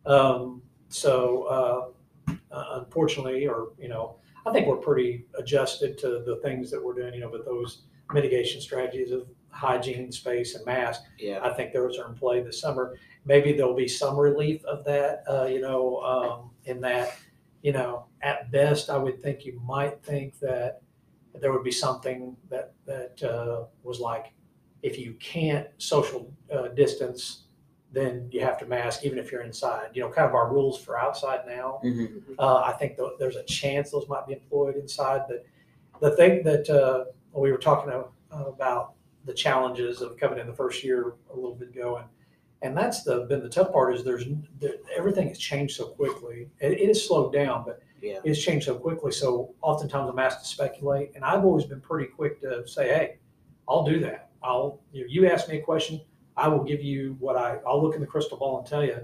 [0.07, 6.41] Um, so, uh, uh, unfortunately, or you know, I think we're pretty adjusted to the
[6.43, 7.15] things that we're doing.
[7.15, 7.83] You know, but those
[8.13, 11.41] mitigation strategies of hygiene, space, and mask, Yeah.
[11.43, 12.97] I think those are in play this summer.
[13.25, 15.25] Maybe there'll be some relief of that.
[15.29, 17.17] Uh, you know, um, in that,
[17.63, 20.83] you know, at best, I would think you might think that
[21.35, 24.33] there would be something that that uh, was like,
[24.83, 27.45] if you can't social uh, distance,
[27.93, 29.89] then you have to mask even if you're inside.
[29.95, 31.79] You know, kind of our rules for outside now.
[31.83, 32.07] hmm
[32.39, 35.23] Uh, I think th- there's a chance those might be employed inside.
[35.29, 35.45] But
[36.01, 38.05] the thing that uh, we were talking uh,
[38.47, 42.07] about the challenges of coming in the first year a little bit ago, and
[42.63, 44.25] and that's the been the tough part is there's
[44.59, 46.49] there, everything has changed so quickly.
[46.61, 48.21] It, it has slowed down, but Yeah.
[48.25, 49.13] it's changed so quickly.
[49.13, 53.19] So oftentimes I'm asked to speculate, and I've always been pretty quick to say, "Hey,
[53.69, 54.31] I'll do that.
[54.43, 56.01] I'll you, know, you ask me a question,
[56.37, 58.99] I will give you what I I'll look in the crystal ball and tell you."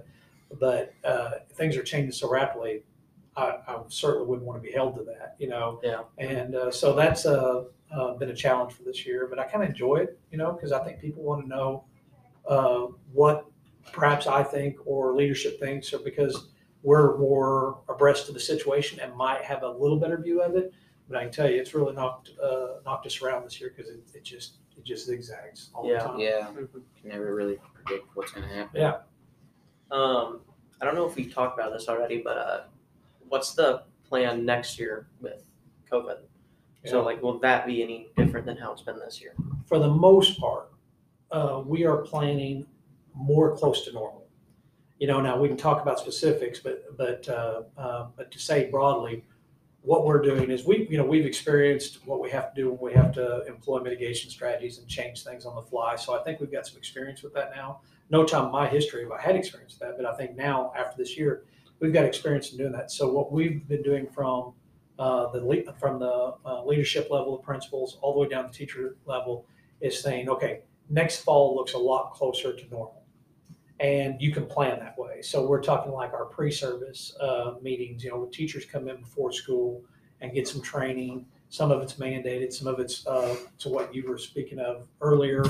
[0.61, 2.85] But uh, things are changing so rapidly.
[3.37, 5.81] I, I certainly wouldn't want to be held to that, you know.
[5.83, 6.03] Yeah.
[6.19, 9.63] And uh, so that's uh, uh, been a challenge for this year, but I kind
[9.63, 11.85] of enjoy it, you know, because I think people want to know
[12.49, 13.47] uh, what
[13.93, 16.49] perhaps I think or leadership thinks, or because
[16.83, 20.73] we're more abreast of the situation and might have a little better view of it.
[21.09, 23.91] But I can tell you, it's really knocked uh, knocked us around this year because
[23.91, 25.99] it, it just it just zigzags all Yeah.
[26.03, 26.19] the time.
[26.21, 26.47] Yeah.
[26.53, 28.81] Can never really predict what's gonna happen.
[28.81, 29.01] Yeah.
[29.91, 30.41] Um,
[30.81, 32.65] I don't know if we talked about this already, but uh,
[33.29, 35.49] what's the plan next year with
[35.91, 36.19] COVID?
[36.85, 37.05] So, Yeah.
[37.05, 39.35] like, will that be any different than how it's been this year?
[39.67, 40.73] For the most part,
[41.31, 42.67] uh, we are planning
[43.15, 44.27] more close to normal.
[44.99, 48.71] You know, now we can talk about specifics, but but uh, uh, but to say
[48.71, 49.25] broadly,
[49.87, 52.93] what we're doing is we you know we've experienced what we have to do when
[52.93, 55.95] we have to employ mitigation strategies and change things on the fly.
[55.95, 57.81] So I think we've got some experience with that now.
[58.11, 60.73] No time in my history have I had experience with that, but I think now
[60.77, 61.45] after this year,
[61.79, 62.91] we've got experience in doing that.
[62.91, 64.55] So what we've been doing from
[64.99, 68.53] uh, the le- from the uh, leadership level of principals all the way down to
[68.53, 69.47] teacher level
[69.81, 72.96] is saying, okay, next fall looks a lot closer to normal.
[73.79, 75.21] And you can plan that way.
[75.23, 79.33] So we're talking like our pre-service uh, meetings, you know, when teachers come in before
[79.33, 79.83] school
[80.23, 81.27] and get some training.
[81.51, 85.45] Some of it's mandated, some of it's uh, to what you were speaking of earlier.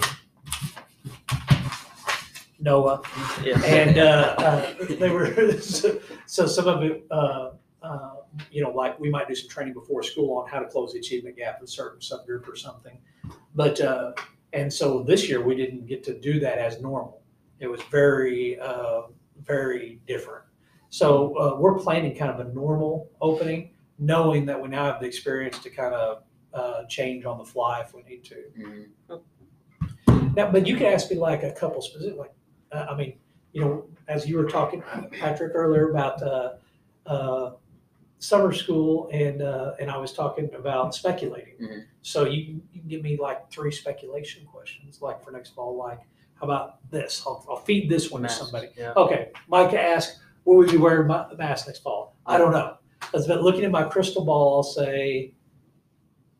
[2.58, 3.02] Noah,
[3.44, 3.60] Yeah.
[3.64, 7.50] and uh, uh, they were so, so some of it uh,
[7.82, 8.10] uh,
[8.50, 10.98] you know like we might do some training before school on how to close the
[10.98, 12.96] achievement gap with a certain subgroup or something
[13.54, 14.12] but uh,
[14.54, 17.20] and so this year we didn't get to do that as normal
[17.60, 19.02] it was very uh,
[19.44, 20.44] very different
[20.90, 25.06] so uh, we're planning kind of a normal opening knowing that we now have the
[25.06, 26.22] experience to kind of
[26.54, 29.20] uh, change on the fly if we need to Mhm.
[30.36, 32.32] now, but you can ask me like a couple specific, like,
[32.72, 33.18] uh, I mean,
[33.52, 36.54] you know, as you were talking, Patrick, earlier about uh,
[37.06, 37.52] uh,
[38.18, 41.54] summer school, and uh, and I was talking about speculating.
[41.60, 41.84] Mhm.
[42.02, 46.00] So you, you can give me like three speculation questions, like for next fall, like
[46.40, 47.22] how about this?
[47.26, 48.68] I'll, I'll feed this one Masks, to somebody.
[48.76, 48.92] Yeah.
[48.96, 52.16] Okay, Micah asked, will we be wearing ma- masks next fall?
[52.26, 52.76] I don't know.
[53.12, 55.32] But looking at my crystal ball, I'll say,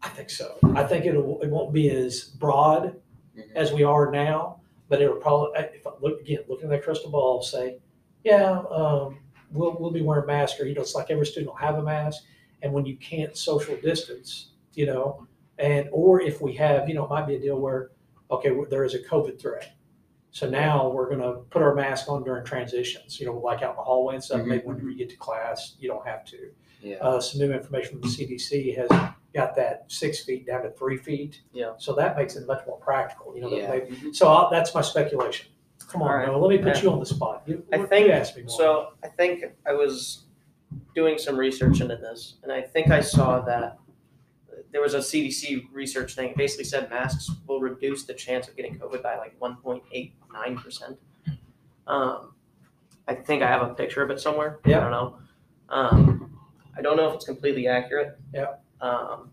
[0.02, 0.56] I think so.
[0.74, 2.96] I think it'll, it won't be as broad
[3.36, 3.52] Mhm.
[3.54, 7.10] as we are now, but it'll probably, if I look, again, looking at that crystal
[7.10, 7.78] ball, I'll say,
[8.24, 9.18] yeah, um,
[9.52, 11.82] we'll, we'll be wearing masks, or, you know, it's like every student will have a
[11.82, 12.22] mask.
[12.62, 15.26] And when you can't social distance, you know,
[15.58, 17.90] and, or if we have, you know, it might be a deal where,
[18.30, 19.74] okay, there is a COVID threat.
[20.36, 23.76] So now we're gonna put our mask on during transitions, you know, like out in
[23.76, 24.46] the hallway and stuff, Mhm.
[24.48, 26.50] maybe when you get to class, you don't have to.
[26.82, 26.96] Yeah.
[26.96, 28.90] Uh, some new information from the CDC has
[29.32, 31.40] got that six feet down to three feet.
[31.54, 31.72] Yeah.
[31.78, 33.70] So that makes it much more practical, you know, Yeah.
[33.70, 35.50] maybe, so I'll- that's my speculation.
[35.88, 36.26] Come on, right.
[36.26, 36.82] Noah, let me put Yeah.
[36.82, 37.42] you on the spot.
[37.46, 38.50] You, I you think- ask me more.
[38.50, 40.26] So I think I was
[40.94, 43.78] doing some research into this, and I think I saw that
[44.76, 46.28] there was a CDC research thing.
[46.32, 50.98] It basically said masks will reduce the chance of getting COVID by like 1.89 percent.
[51.86, 52.34] Um,
[53.08, 54.58] I think I have a picture of it somewhere.
[54.66, 54.76] Yeah.
[54.76, 55.18] I don't know.
[55.70, 56.38] Um,
[56.76, 58.18] I don't know if it's completely accurate.
[58.34, 58.56] Yeah.
[58.82, 59.30] Um,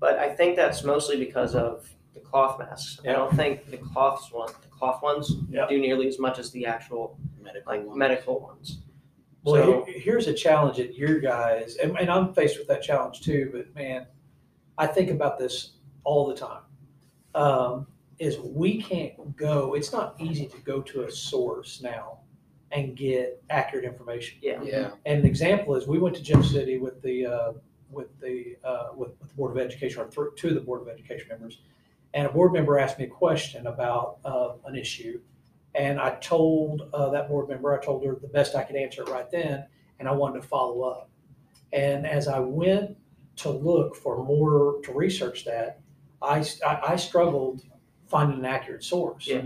[0.00, 3.00] but I think that's mostly because of the cloth masks.
[3.06, 5.66] I don't think the cloths one, the cloth ones, Yeah.
[5.68, 7.98] do nearly as much as the actual Medical like one.
[7.98, 8.78] medical ones.
[9.42, 12.82] Well, So- here- here's a challenge at your guys, and, and I'm faced with that
[12.82, 13.50] challenge too.
[13.52, 14.06] But man,
[14.78, 15.72] I think about this
[16.04, 16.62] all the time.
[17.34, 17.86] Um,
[18.18, 19.74] is we can't go.
[19.74, 22.18] It's not easy to go to a source now
[22.70, 24.38] and get accurate information.
[24.40, 24.62] Yeah.
[24.62, 24.90] Yeah.
[25.06, 27.52] And an example is we went to Jeff City with the uh,
[27.90, 30.82] with the uh, with, with the Board of Education, or th- two of the Board
[30.82, 31.60] of Education members,
[32.12, 35.20] and a board member asked me a question about uh, an issue,
[35.74, 39.02] and I told uh, that board member, I told her the best I could answer
[39.02, 39.66] it right then,
[39.98, 41.10] and I wanted to follow up.
[41.72, 42.96] And as I went
[43.36, 45.80] to look for more to research that,
[46.22, 47.62] I, I, I struggled
[48.06, 49.26] finding an accurate source.
[49.26, 49.42] Yeah.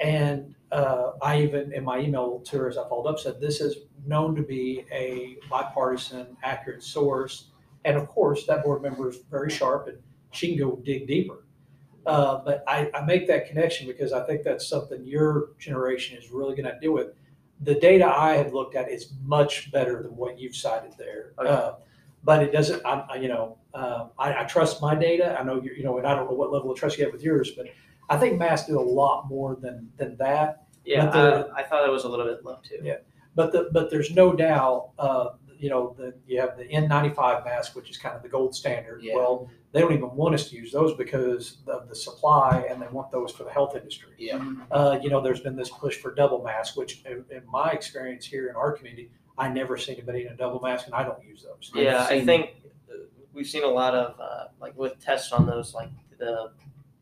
[0.00, 3.60] And uh, I even, in my email to her as I followed up, said, this
[3.60, 7.50] is known to be a bipartisan, accurate source.
[7.84, 9.98] And of course, that board member is very sharp and
[10.30, 11.44] she can go dig deeper.
[12.06, 16.30] Uh, but I, I make that connection because I think that's something your generation is
[16.30, 17.08] really going to deal with.
[17.62, 21.32] The data I have looked at is much better than what you've cited there.
[21.38, 21.50] Okay.
[21.50, 21.72] Uh,
[22.24, 25.36] but it doesn't, I, I- you know, uh, I, I trust my data.
[25.38, 27.12] I know you, you know, and I don't know what level of trust you have
[27.12, 27.66] with yours, but
[28.08, 30.64] I think masks do a lot more than than that.
[30.84, 32.78] Yeah, But the- I, I thought it was a little bit low too.
[32.82, 32.96] Yeah.
[33.34, 35.26] But the but there's no doubt uh,
[35.58, 39.02] you know, the, you have the N95 mask, which is kind of the gold standard.
[39.02, 39.16] Yeah.
[39.16, 42.86] Well, they don't even want us to use those because of the supply and they
[42.86, 44.12] want those for the health industry.
[44.18, 44.40] Yeah.
[44.70, 48.24] Uh, you know, there's been this push for double mask, which in, in my experience
[48.24, 51.22] here in our community, I never see anybody in a double mask and I don't
[51.24, 51.70] use those.
[51.74, 52.50] Yeah, I seen- think
[52.90, 52.94] uh,
[53.32, 56.50] we've seen a lot of uh, like with tests on those, like the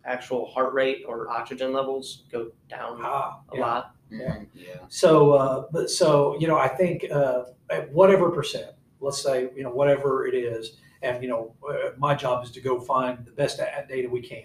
[0.05, 3.61] actual heart rate or oxygen levels go down Ah, a yeah.
[3.61, 3.95] lot.
[4.13, 4.75] Mhm, Yeah.
[4.89, 8.71] So, uh, but so, you know, I think, uh, at whatever percent,
[9.01, 12.61] let's say, you know, whatever it is, and, you know, uh, my job is to
[12.61, 14.45] go find the best a- data we can.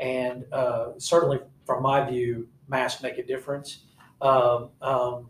[0.00, 3.84] And, uh, certainly from my view, masks make a difference.
[4.22, 5.28] Um, um,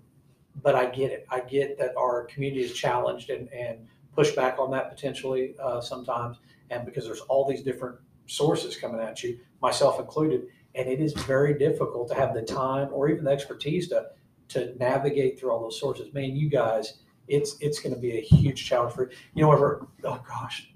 [0.63, 1.27] but I get it.
[1.31, 5.81] I get that our community is challenged and, and push back on that potentially, uh,
[5.81, 6.39] sometimes.
[6.71, 11.13] And because there's all these different sources coming at you, myself included, and it is
[11.13, 14.09] very difficult to have the time or even the expertise to
[14.49, 16.13] to navigate through all those sources.
[16.15, 19.53] Man, you guys, it's it's going to be a huge challenge for you know.
[19.53, 20.73] Ever oh gosh,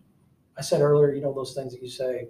[0.58, 2.28] I said earlier, you know those things that you say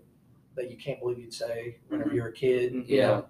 [0.56, 2.14] that you can't believe you'd say whenever Mhm.
[2.14, 2.74] you're a kid.
[2.74, 3.06] you Yeah.
[3.06, 3.26] know.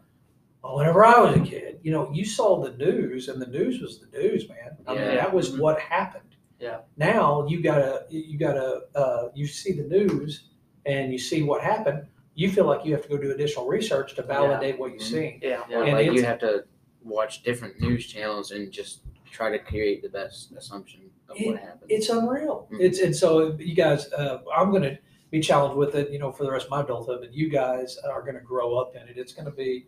[0.63, 3.81] Well, whenever I was a kid, you know, you saw the news, and the news
[3.81, 4.77] was the news, man.
[4.87, 5.61] I mean, that was Mhm.
[5.61, 6.25] what happened.
[6.59, 6.81] Yeah.
[6.99, 10.51] Now you gotta, you gotta, uh, you see the news,
[10.85, 12.07] and you see what happened.
[12.35, 15.03] You feel like you have to go do additional research to validate what you Mhm.
[15.03, 15.39] see.
[15.43, 15.63] Yeah.
[15.71, 16.65] Or And like you have to
[17.03, 21.91] watch different news channels and just try to create the best assumption of what happened.
[21.91, 22.69] It's unreal.
[22.71, 22.81] Mhm.
[22.81, 24.99] It's and so you guys, uh, I'm going to
[25.31, 27.21] be challenged with it, you know, for the rest of my adulthood.
[27.21, 29.17] But you guys are going to grow up in it.
[29.17, 29.87] It's going to be,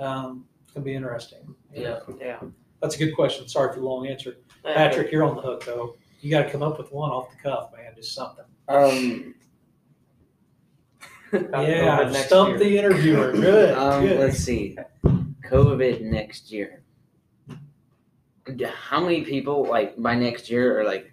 [0.00, 1.54] um, it's going to be interesting.
[1.74, 2.00] Yeah.
[2.20, 2.40] Yeah.
[2.80, 3.46] that's a good question.
[3.48, 5.12] Sorry for the long answer, Patrick.
[5.12, 5.96] You're on the hook though.
[6.20, 7.92] You got to come up with one off the cuff, man.
[7.96, 8.44] Just something.
[8.68, 9.34] um,
[11.52, 13.32] yeah, stump the interviewer.
[13.34, 13.74] Good.
[13.76, 14.18] um, good.
[14.18, 14.76] let's see.
[15.48, 16.82] COVID next year.
[18.56, 21.12] D- How many people like by next year are like?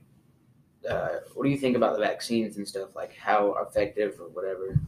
[0.89, 2.95] Uh, what do you think about the vaccines and stuff?
[2.95, 4.79] Like how effective or whatever?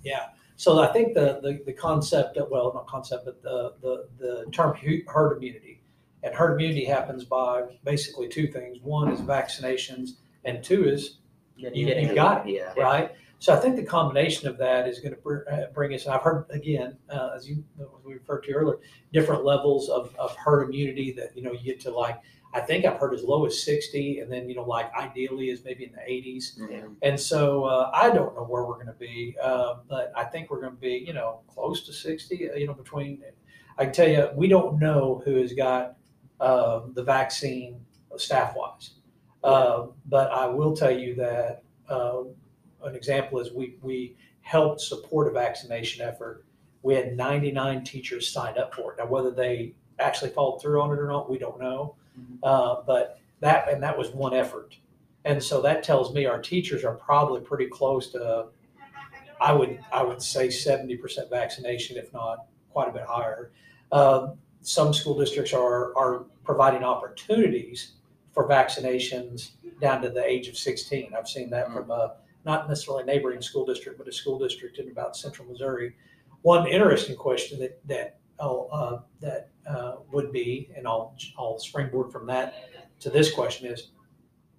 [0.60, 4.52] So I think the, the, the concept, of, well, not concept, but the, the, the
[4.52, 5.82] term hu- herd immunity.
[6.22, 8.80] And herd immunity happens by basically two things.
[8.82, 11.20] One is vaccinations, and two is
[11.56, 12.14] You- you
[12.46, 12.56] it.
[12.76, 12.84] Yeah.
[12.84, 13.12] right?
[13.40, 16.14] So I think the combination of that is going to br- uh, bring us, and
[16.14, 18.80] I've heard again, uh, as you as we referred to earlier,
[19.14, 22.18] different levels of, of herd immunity that you know you get to like.
[22.54, 25.64] I think I've heard as low as sixty, and then you know like ideally is
[25.64, 26.58] maybe in the eighties.
[26.60, 26.96] Mhm.
[27.02, 30.50] And so uh, I don't know where we're going to be, uh, but I think
[30.50, 33.22] we're going to be, you know, close to 60, uh, you know, between,
[33.78, 35.98] I can tell you, we don't know who has got
[36.40, 37.80] uh, the vaccine
[38.18, 38.92] staff wise.
[39.44, 42.24] Uh, but I will tell you that uh,
[42.84, 46.46] an example is we, we helped support a vaccination effort.
[46.82, 48.98] We had 99 teachers signed up for it.
[48.98, 51.96] Now, whether they actually followed through on it or not, we don't know.
[52.44, 54.76] Uh, but that, and that was one effort.
[55.26, 58.48] And so that tells me our teachers are probably pretty close to,
[59.42, 63.52] I would, I would say seventy percent vaccination, if not quite a bit higher.
[63.92, 64.30] Uh,
[64.62, 67.94] some school districts are, are providing opportunities
[68.34, 71.14] for vaccinations down to the age of sixteen.
[71.18, 74.78] I've seen that from a, not necessarily a neighboring school district, but a school district
[74.80, 75.96] in about central Missouri.
[76.42, 82.12] One interesting question that, that, oh, uh, that, uh, would be, and I'll, I'll springboard
[82.12, 82.56] from that
[83.02, 83.92] to this question is,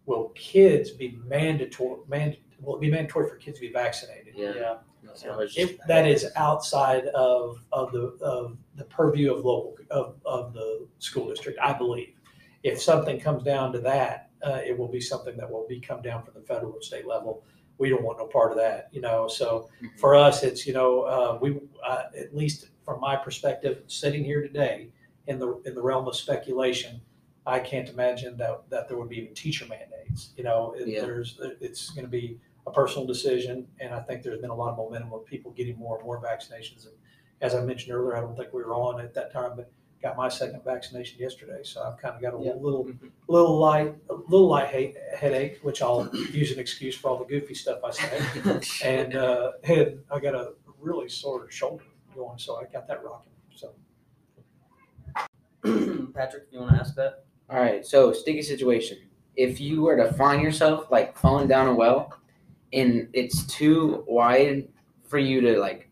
[0.07, 4.35] will kids be mandatory, man, will it be mandatory for kids to be vaccinated?
[4.37, 4.53] Yeah.
[4.55, 4.77] Yeah.
[5.15, 9.77] So I just- If that is outside of, of the, of the purview of local,
[9.91, 12.15] of, of the school district, I believe.
[12.63, 16.03] If something comes down to that, uh, it will be something that will be come
[16.03, 17.43] down from the federal or state level.
[17.79, 19.99] We don't want no part of that, you know, so Mhm.
[19.99, 24.43] for us, it's, you know, uh, we, uh, at least from my perspective, sitting here
[24.43, 24.91] today
[25.27, 27.01] in the, in the realm of speculation,
[27.47, 31.01] I can't imagine that, that there would be even teacher mandates, you know, it- Yeah.
[31.03, 34.77] there's, it's gonna be a personal decision, and I think there's been a lot of
[34.77, 36.87] momentum of people getting more and more vaccinations.
[36.87, 36.95] And
[37.41, 39.71] As I mentioned earlier, I don't think we were on at that time, but
[40.03, 42.53] got my second vaccination yesterday, so I've kind of got a Yeah.
[42.55, 43.11] little, Mhm.
[43.29, 47.25] little light, a little light he- headache, which I'll use an excuse for all the
[47.25, 48.21] goofy stuff I say.
[48.85, 49.53] And, uh,
[50.11, 53.73] I got a really sore shoulder going, so I got that rocking, so.
[56.13, 57.25] Patrick, you want to ask that?
[57.49, 58.99] All right, so sticky situation.
[59.37, 62.13] If you were to find yourself like falling down a well,
[62.73, 64.69] and it's too wide
[65.09, 65.89] for you to like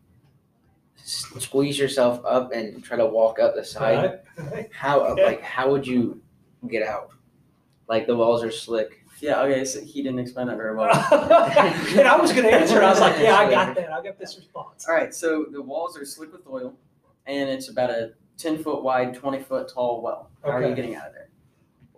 [0.97, 4.69] s- squeeze yourself up and try to walk up the side, Right?
[4.73, 5.25] how Okay.
[5.25, 6.21] like how would you
[6.69, 7.09] get out?
[7.87, 9.03] Like the walls are slick.
[9.19, 10.87] Yeah, okay, so he didn't explain that very well.
[11.97, 14.37] And I was gonna answer, I was like, yeah, I got that, I got this
[14.37, 14.85] response.
[14.87, 16.73] All right, so the walls are slick with oil,
[17.25, 20.31] and it's about a 10 foot wide, 20 foot tall well.
[20.43, 20.75] How are you Okay.
[20.75, 21.29] getting out of there?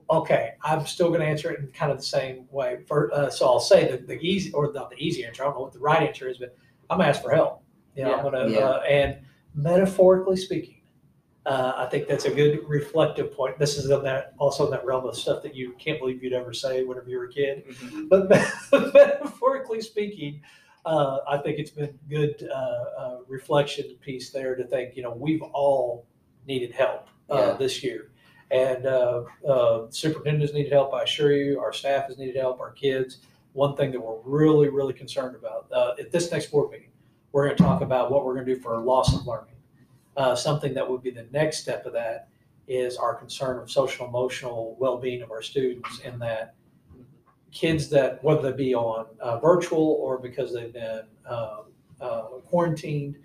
[0.09, 2.79] Okay, I'm still going to answer it in kind of the same way.
[2.87, 5.43] For, uh, so I'll say the, the easy, or not the easy answer.
[5.43, 6.57] I don't know what the right answer is, but
[6.89, 7.63] I'm gonna ask for help.
[7.95, 8.57] You know, I'm gonna, Yeah.
[8.59, 9.19] uh, and
[9.55, 10.81] metaphorically speaking,
[11.45, 13.57] uh, I think that's a good reflective point.
[13.57, 16.33] This is in that also in that realm of stuff that you can't believe you'd
[16.33, 17.63] ever say whenever you were a kid.
[18.09, 18.29] But
[18.93, 20.41] metaphorically speaking,
[20.85, 22.55] uh, I think it's been good uh,
[23.01, 24.97] uh, reflection piece there to think.
[24.97, 26.05] You know, we've all
[26.47, 27.53] needed help uh, Yeah.
[27.53, 28.11] this year,
[28.49, 30.93] and uh, uh, superintendents needed help.
[30.93, 32.59] I assure you, our staff has needed help.
[32.59, 33.19] Our kids.
[33.53, 36.89] One thing that we're really, really concerned about uh, at this next board meeting,
[37.33, 39.55] we're going to talk about what we're going to do for loss of learning.
[40.15, 42.29] Uh, something that would be the next step of that
[42.67, 46.55] is our concern of social emotional well-being of our students in that
[47.51, 51.63] kids that whether they be on uh, virtual or because they've been uh,
[51.99, 53.17] uh, quarantined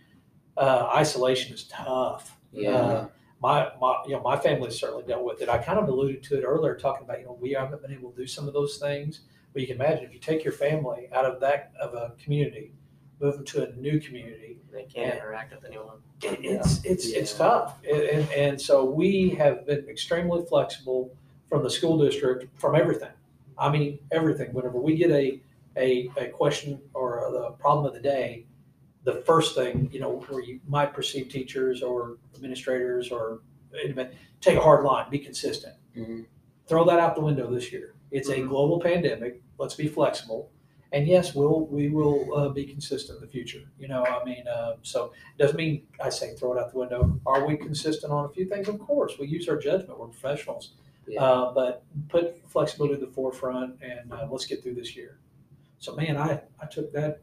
[0.56, 2.70] uh, isolation is tough Yeah.
[2.76, 3.08] Uh,
[3.42, 6.38] my, my you know my family's certainly dealt with it i kind of alluded to
[6.38, 8.78] it earlier talking about you know we haven't been able to do some of those
[8.78, 9.20] things
[9.52, 12.72] but you can imagine if you take your family out of that of a community
[13.20, 15.98] move them to a new community They can't interact with anyone.
[16.22, 17.38] it, it's it's it's Yeah.
[17.38, 21.14] tough, and, and and so we have been extremely flexible
[21.48, 23.12] from the school district from everything.
[23.58, 24.52] I mean everything.
[24.54, 25.40] Whenever we get a
[25.76, 28.44] a, a question or the problem of the day,
[29.06, 33.40] the first thing you know where you might perceive teachers or administrators or
[34.40, 35.74] take a hard line, be consistent.
[35.96, 36.26] Mhm.
[36.66, 37.94] Throw that out the window this year.
[38.10, 38.48] It's a Mhm.
[38.48, 39.42] global pandemic.
[39.58, 40.50] Let's be flexible.
[40.92, 43.64] And yes, we'll we will uh, be consistent in the future.
[43.78, 46.78] You know, I mean, uh, so it doesn't mean I say throw it out the
[46.78, 47.20] window.
[47.26, 48.68] Are we consistent on a few things?
[48.68, 49.98] Of course, we use our judgment.
[49.98, 50.72] We're professionals,
[51.06, 51.22] Yeah.
[51.24, 55.18] uh, but put flexibility at the forefront, and uh, let's get through this year.
[55.78, 57.20] So, man, I I took that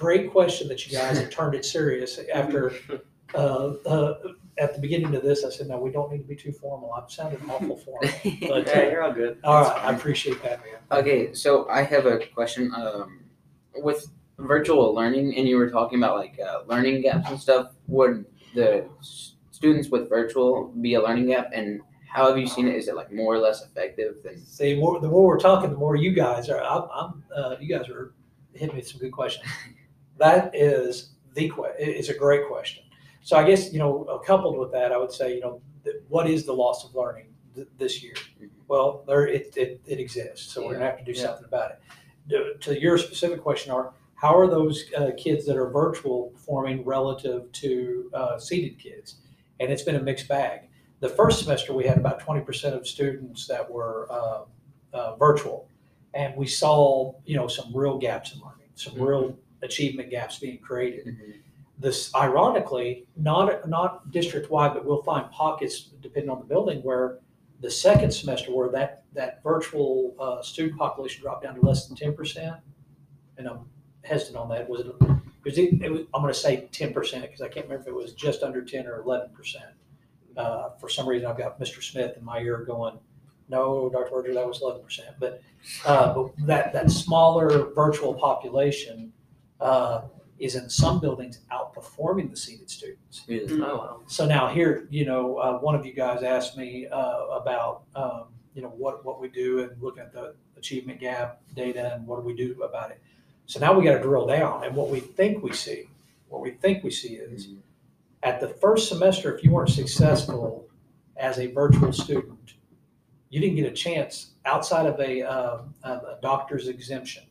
[0.00, 2.72] great question that you guys have turned it serious after.
[3.32, 4.18] Uh, uh,
[4.58, 6.92] at the beginning of this, I said, no, we don't need to be too formal.
[6.92, 8.10] I've sounded awful formal.
[8.24, 9.38] But, Yeah, you're all good.
[9.44, 11.00] All That's right, I appreciate that, man.
[11.00, 12.74] Okay, so I have a question.
[12.74, 13.20] Um,
[13.76, 17.72] with virtual learning, and you were talking about like uh, learning gaps and stuff.
[17.88, 22.74] Would the students with virtual be a learning gap, and how have you seen it?
[22.74, 24.44] Is it like more or less effective than?
[24.44, 26.62] See, more, the more we're talking, the more you guys are.
[26.62, 28.14] I'm, I'm uh, you guys are
[28.52, 29.46] hitting me with some good questions.
[30.20, 32.84] That is the It's a great question.
[33.22, 35.60] So I guess you know, uh, coupled with that, I would say you know,
[36.08, 38.14] what is the loss of learning th- this year?
[38.40, 38.50] Mhm.
[38.68, 41.22] Well, there it, it, it exists, so we're gonna have to do Yeah.
[41.26, 42.60] something about it.
[42.60, 47.50] To- your specific question, are how are those uh, kids that are virtual performing relative
[47.52, 49.16] to uh, seated kids?
[49.58, 50.68] And it's been a mixed bag.
[51.00, 54.42] The first semester, we had about twenty percent of students that were uh,
[54.92, 55.66] uh, virtual,
[56.12, 59.06] and we saw you know some real gaps in learning, some Mhm.
[59.08, 61.34] real achievement gaps being created Mhm.
[61.78, 67.18] this ironically not not district wide but we'll find pockets depending on the building where
[67.60, 71.96] the second semester where that that virtual uh, student population dropped down to less than
[71.96, 72.58] 10%
[73.38, 73.60] and i'm
[74.02, 74.94] hesitant on that was it,
[75.44, 77.94] was it, it was, i'm going to say 10% because i can't remember if it
[77.94, 79.28] was just under 10 or 11%
[80.36, 82.98] uh, for some reason i've got mr smith in my ear going
[83.48, 85.42] no dr berger that was 11% but,
[85.84, 89.12] uh, but that, that smaller virtual population
[89.60, 90.02] uh,
[90.38, 93.22] is in some buildings outperforming the seated students.
[93.28, 93.60] Really?
[93.62, 94.00] Oh, wow.
[94.06, 98.24] So now here, you know, uh, one of you guys asked me uh, about, um,
[98.54, 102.16] you know, what, what we do and looking at the achievement gap data and what
[102.20, 103.00] do we do about it.
[103.46, 105.88] So now we got to drill down and what we think we see,
[106.28, 107.58] what we think we see is Mhm.
[108.22, 110.66] at the first semester, if you weren't successful
[111.16, 112.54] as a virtual student,
[113.28, 117.24] you didn't get a chance outside of a, um, of a doctor's exemption,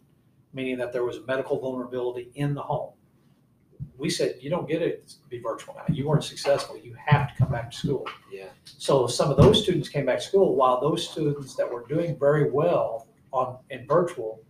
[0.53, 2.93] meaning that there was a medical vulnerability in the home.
[3.97, 5.93] We said, you don't get it to be virtual now.
[5.93, 6.77] You weren't successful.
[6.77, 8.07] You have to come back to school.
[8.31, 8.47] Yeah.
[8.63, 12.17] So some of those students came back to school while those students that were doing
[12.17, 14.41] very well on in virtual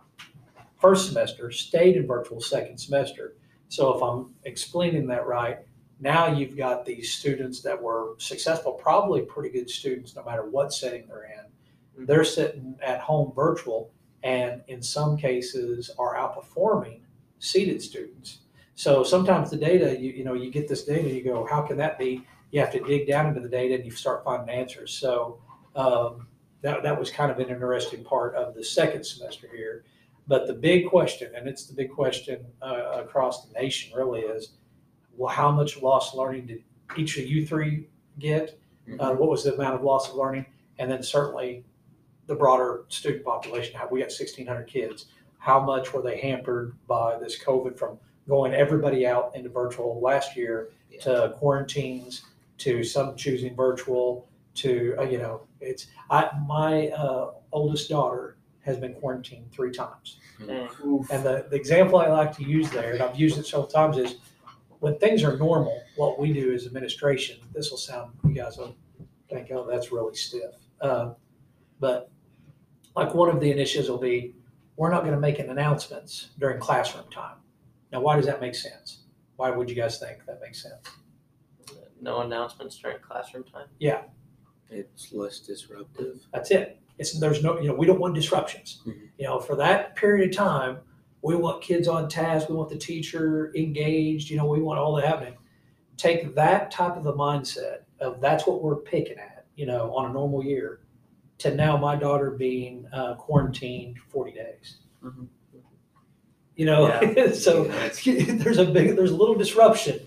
[0.79, 3.35] first semester stayed in virtual second semester.
[3.67, 5.59] So if I'm explaining that right,
[5.99, 10.73] now you've got these students that were successful, probably pretty good students, no matter what
[10.73, 11.29] setting they're in.
[11.39, 12.05] Mm-hmm.
[12.05, 13.91] They're sitting at home virtual
[14.23, 17.01] and in some cases are outperforming
[17.39, 18.39] seated students.
[18.75, 21.77] So sometimes the data, you, you know, you get this data, you go, how can
[21.77, 22.25] that be?
[22.51, 24.93] You have to dig down into the data and you start finding answers.
[24.93, 25.39] So
[25.75, 26.27] um,
[26.61, 29.83] that, that was kind of an interesting part of the second semester here.
[30.27, 34.51] But the big question, and it's the big question uh, across the nation really is,
[35.17, 36.63] well, how much lost learning did
[36.97, 37.89] each of you three
[38.19, 38.59] get?
[38.99, 40.45] Uh, what was the amount of loss of learning?
[40.77, 41.65] And then certainly
[42.29, 43.75] the broader student population.
[43.75, 45.07] How we got 1,600 kids.
[45.39, 50.37] How much were they hampered by this COVID from going everybody out into virtual last
[50.37, 50.69] year
[51.01, 52.23] to quarantines,
[52.59, 58.77] to some choosing virtual, to uh, you know It's, I, my, uh, oldest daughter has
[58.77, 60.19] been quarantined three times.
[60.45, 60.69] Dang.
[61.09, 63.97] And the, the example I like to use there, and I've used it several times,
[63.97, 64.17] is
[64.79, 68.75] when things are normal, what we do as administration, this will sound, you guys will
[69.29, 70.53] think, oh, that's really stiff.
[70.79, 71.13] Uh,
[71.79, 72.11] But
[72.99, 74.35] like one of the initiatives will be,
[74.75, 77.37] we're not gonna make an announcements during classroom time.
[77.91, 79.03] Now, why does that make sense?
[79.37, 80.75] Why would you guys think that makes sense?
[82.01, 83.67] No announcements during classroom time.
[83.79, 84.03] Yeah,
[84.69, 86.19] It's less disruptive.
[86.31, 86.79] That's it.
[86.97, 88.81] It's, there's no, you know, we don't want disruptions.
[88.85, 89.09] Mhm.
[89.17, 90.77] You know, for that period of time,
[91.21, 94.95] we want kids on task, we want the teacher engaged, you know, we want all
[94.95, 95.35] that happening.
[95.97, 100.09] Take that type of the mindset of that's what we're picking at, you know, on
[100.09, 100.81] a normal year,
[101.39, 104.77] to now my daughter being uh, quarantined forty days.
[105.03, 105.27] Mhm.
[106.55, 107.63] You know, so
[108.05, 109.99] there's a big, there's a little disruption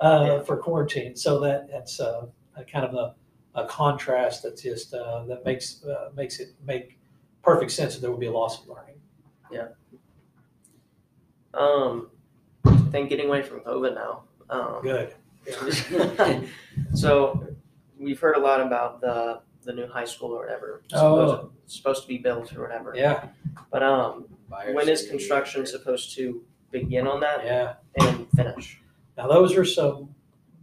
[0.00, 1.16] uh, for quarantine.
[1.16, 2.26] So that that's uh,
[2.56, 3.14] a kind of a,
[3.60, 6.98] a contrast that just uh, that makes uh, makes it make
[7.42, 8.96] perfect sense that there would be a loss of learning.
[9.50, 9.68] Yeah.
[11.54, 12.10] Um,
[12.64, 14.24] I think getting away from COVID now.
[14.50, 15.14] Um, Good.
[16.94, 17.46] so
[17.98, 20.82] we've heard a lot about the the new high school or whatever.
[20.92, 21.26] Oh.
[21.26, 22.92] Supposed, supposed to be built or whatever.
[22.96, 23.28] Yeah,
[23.70, 27.74] But um, Buyers when is say- construction supposed to begin on that yeah.
[28.00, 28.80] and finish?
[29.16, 30.14] Now those are some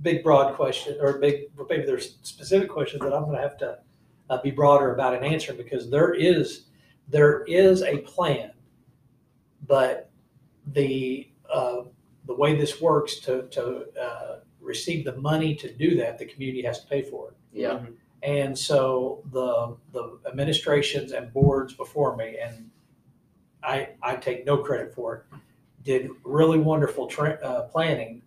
[0.02, 3.80] big, broad questions, or big, maybe there's specific questions that I'm going to have to
[4.30, 6.66] uh, be broader about and answer because there is
[7.08, 8.52] there is a plan,
[9.68, 10.10] but
[10.74, 11.82] the uh,
[12.26, 16.64] the way this works to to uh, receive the money to do that, the community
[16.64, 17.36] has to pay for it.
[17.54, 17.70] Yeah.
[17.74, 17.94] Mhm.
[18.26, 22.72] And so the the administrations and boards before me, and
[23.64, 25.38] I I take no credit for it,
[25.84, 28.24] did really wonderful tra- uh, planning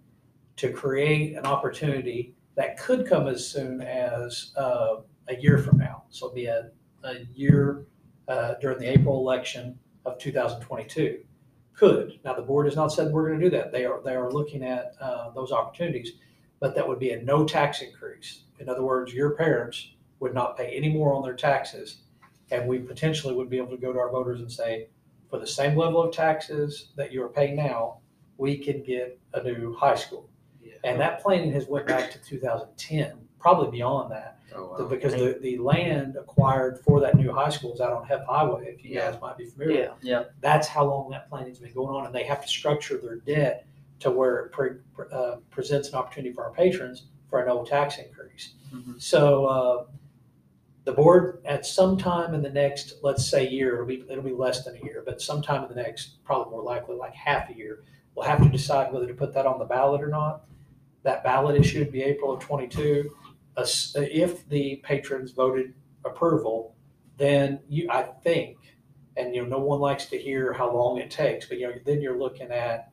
[0.57, 4.96] to create an opportunity that could come as soon as uh,
[5.28, 6.05] a year from now.
[6.11, 6.70] So it'll be a,
[7.05, 7.86] a year
[8.28, 11.20] uh, during the April election of 2022.
[11.74, 13.72] Could now the board has not said we're going to do that.
[13.72, 16.12] They are they are looking at uh, those opportunities,
[16.61, 18.42] but that would be a no tax increase.
[18.59, 19.90] In other words, your parents
[20.20, 21.98] would not pay any more on their taxes,
[22.50, 24.88] and we potentially would be able to go to our voters and say,
[25.30, 27.98] for the same level of taxes that you are paying now,
[28.38, 30.28] we can get a new high school.
[30.62, 30.72] Yeah.
[30.84, 34.86] And that planning has went back to 2010, probably beyond that, Oh, wow.
[34.88, 38.74] because the, the land acquired for that new high school is out on F Highway,
[38.74, 39.11] if you Yeah.
[39.12, 39.92] guys might be familiar.
[40.00, 40.24] Yeah.
[40.40, 43.66] That's how long that planning's been going on, and they have to structure their debt
[44.01, 44.70] to where it pre,
[45.12, 48.55] uh, presents an opportunity for our patrons for a no tax increase.
[48.74, 49.01] Mhm.
[49.01, 49.84] So, uh,
[50.84, 54.32] the board at some time in the next, let's say year, it'll be, it'll be
[54.32, 57.55] less than a year, but sometime in the next, probably more likely like half a
[57.57, 57.84] year,
[58.14, 60.46] we'll have to decide whether to put that on the ballot or not.
[61.03, 63.11] That ballot issue would be April of twenty-two.
[63.57, 65.74] As- If the patrons voted
[66.05, 66.74] approval,
[67.18, 68.57] then you, I think,
[69.16, 71.74] and you know, no one likes to hear how long it takes, but you know,
[71.84, 72.90] then you're looking at,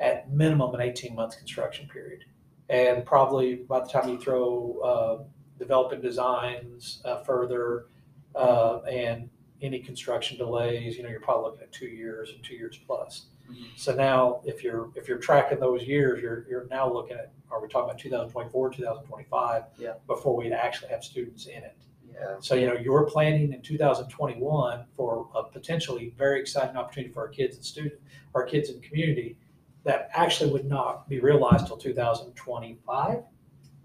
[0.00, 2.24] at minimum an eighteen month construction period.
[2.68, 5.24] And probably by the time you throw, uh,
[5.58, 7.86] developing designs, uh, further,
[8.34, 9.28] uh, and
[9.62, 13.26] any construction delays, you know, you're probably looking at two years and two years plus.
[13.50, 13.66] Mhm.
[13.76, 17.60] So now, if you're, if you're tracking those years, you're, you're now looking at, are
[17.60, 19.62] we talking about 2024, 2025?
[19.78, 19.94] Yeah.
[20.06, 21.76] Before we actually have students in it.
[22.12, 22.36] Yeah.
[22.40, 27.28] So, you know, you're planning in 2021 for a potentially very exciting opportunity for our
[27.28, 28.00] kids and student,
[28.34, 29.36] our kids and community
[29.84, 33.22] that actually would not be realized till 2025,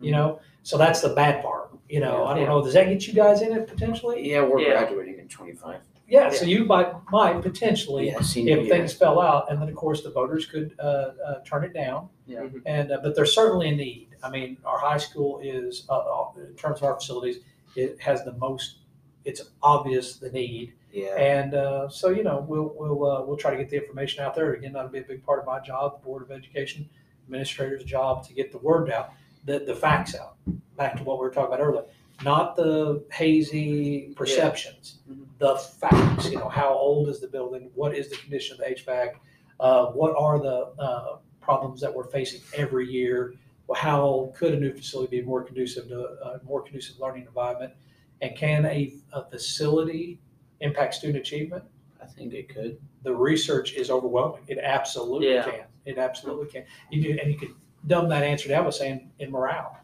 [0.01, 0.39] you know?
[0.63, 2.25] So that's the bad part, you know?
[2.25, 4.29] I don't know, does that get you guys in it potentially?
[4.31, 4.71] Yeah, we're Yeah.
[4.71, 5.81] graduating in twenty-five.
[6.07, 8.75] Yeah, so you might, might potentially Yeah, senior if year.
[8.75, 12.09] things fell out, and then of course the voters could uh, uh, turn it down.
[12.25, 12.39] Yeah.
[12.41, 12.61] Mhm.
[12.65, 14.07] And uh, but there's certainly a need.
[14.23, 17.37] I mean, our high school is uh, uh, in terms of our facilities,
[17.75, 18.79] it has the most.
[19.25, 21.15] It's obvious the need, Yeah.
[21.17, 24.33] and uh, so you know we'll we'll uh, we'll try to get the information out
[24.35, 24.53] there.
[24.53, 26.89] Again, that'll be a big part of my job, the board of education
[27.25, 29.11] administrator's job to get the word out,
[29.45, 30.35] the the facts out.
[30.77, 31.83] Back to what we were talking about earlier,
[32.23, 35.25] not the hazy perceptions, Mhm.
[35.37, 36.31] the facts.
[36.31, 37.69] You know, how old is the building?
[37.75, 39.15] What is the condition of the HVAC?
[39.59, 43.33] Uh, what are the uh, problems that we're facing every year?
[43.67, 47.73] Well, how could a new facility be more conducive to a more conducive learning environment?
[48.21, 50.19] And can a, a facility
[50.61, 51.63] impact student achievement?
[52.01, 52.79] I think it could.
[53.03, 54.43] The research is overwhelming.
[54.47, 55.43] It absolutely Yeah.
[55.43, 55.65] can.
[55.85, 56.65] It absolutely can.
[56.91, 57.53] You can, and you could
[57.87, 59.75] dumb that answer down by saying in morale.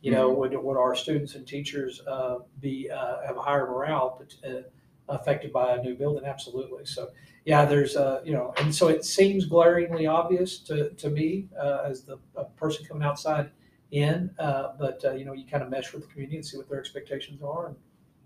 [0.00, 4.18] You know, would, would our students and teachers uh, be uh, have a higher morale
[4.18, 4.62] but, uh,
[5.08, 6.24] affected by a new building?
[6.24, 6.86] Absolutely.
[6.86, 7.10] So,
[7.44, 11.84] yeah, there's uh, you know, and so it seems glaringly obvious to, to me uh,
[11.84, 13.50] as the a person coming outside
[13.92, 16.56] in, uh, but uh, you know, you kind of mesh with the community and see
[16.56, 17.76] what their expectations are, and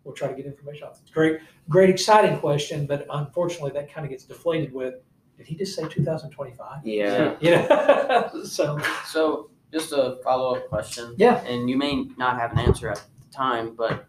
[0.07, 0.99] we'll try to get information out.
[1.13, 4.95] Great, great, exciting question, but unfortunately, that kind of gets deflated with,
[5.37, 6.87] did he just say 2025?
[6.87, 7.35] Yeah.
[7.41, 8.31] Yeah.
[8.45, 11.15] so, So, just a follow up question.
[11.19, 11.45] Yeah.
[11.45, 14.07] And you may not have an answer at the time, but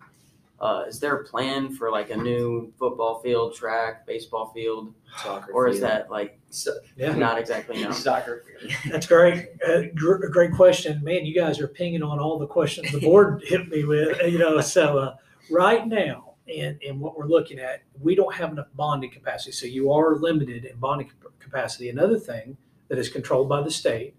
[0.60, 5.52] uh, is there a plan for like a new football field, track, baseball field, Soccer
[5.52, 5.90] or is field.
[5.90, 6.40] that like
[6.96, 7.14] yeah.
[7.16, 7.92] not exactly known?
[7.94, 8.72] Soccer field.
[8.92, 9.50] That's great.
[9.68, 11.04] Uh, gr- great question.
[11.04, 14.40] Man, you guys are pinging on all the questions the board hit me with, you
[14.40, 15.16] know, so uh,
[15.50, 19.52] right now, and, and what we're looking at, we don't have enough bonding capacity.
[19.52, 21.90] So you are limited in bonding capacity.
[21.90, 24.16] Another thing that is controlled by the state,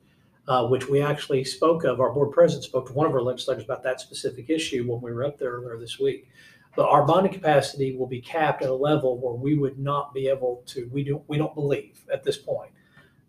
[0.47, 3.65] uh, which we actually spoke of, our board president spoke to one of our legislators
[3.65, 6.29] about that specific issue when we were up there earlier this week.
[6.77, 10.29] But our bonding capacity will be capped at a level where we would not be
[10.29, 12.71] able to, we don't, we don't believe at this point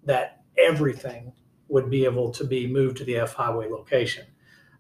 [0.04, 1.32] that everything
[1.68, 4.26] would be able to be moved to the F highway location.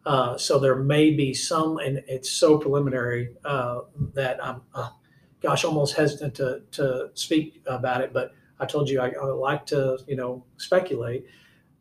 [0.06, 3.82] Uh, so there may be some, and it's so preliminary uh,
[4.14, 4.90] that I'm, uh,
[5.42, 8.14] gosh, almost hesitant to, to speak about it.
[8.14, 11.26] But I told you I, I like to, you know, speculate.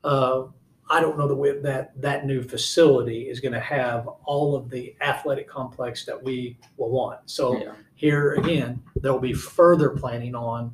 [0.05, 0.45] Uh,
[0.91, 4.71] I don't know that we, that that new facility is going to have all of
[4.71, 7.21] the athletic complex that we will want.
[7.27, 7.73] So Yeah.
[7.95, 10.73] here again, there will be further planning on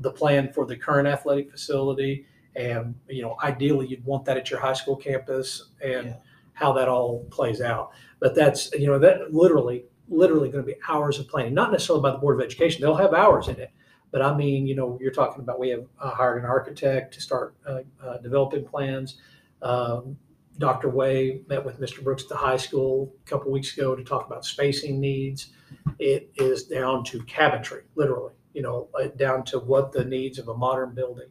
[0.00, 2.26] the plan for the current athletic facility.
[2.54, 6.14] And, you know, ideally you'd want that at your high school campus and Yeah.
[6.58, 7.92] How that all plays out.
[8.18, 12.02] But that's, you know, that literally, literally going to be hours of planning, not necessarily
[12.02, 12.82] by the Board of Education.
[12.82, 13.70] They'll have hours in it.
[14.10, 17.20] But I mean, you know, you're talking about, we have uh, hired an architect to
[17.20, 19.20] start uh, uh, developing plans.
[19.62, 20.16] Um,
[20.58, 20.88] Dr.
[20.88, 22.02] Way met with Mr.
[22.02, 25.50] Brooks at the high school a couple weeks ago to talk about spacing needs.
[26.00, 30.48] It is down to cabinetry, literally, you know, uh, down to what the needs of
[30.48, 31.28] a modern building.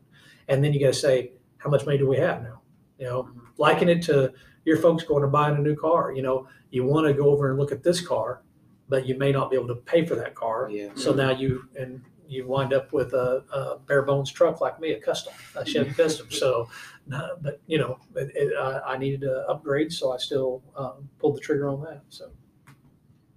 [0.48, 2.62] And then you got to say, how much money do we have now?
[2.98, 4.32] You know, liken it to
[4.68, 6.12] your folks going to buy a new car.
[6.12, 8.42] You know, you want to go over and look at this car,
[8.90, 10.70] but you may not be able to pay for that car.
[10.70, 10.90] Yeah.
[10.96, 14.92] So now you and you wind up with a, a bare bones truck like me,
[14.92, 16.30] a custom, a Chevy Custom.
[16.30, 16.68] So,
[17.14, 21.08] uh, but you know, it, it, I, I needed to upgrade, so I still um,
[21.20, 22.02] pulled the trigger on that.
[22.10, 22.30] So,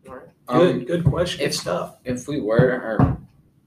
[0.08, 0.26] All right.
[0.48, 1.38] good, Um, good question.
[1.38, 1.98] Good if- stuff.
[2.04, 3.16] if we were, or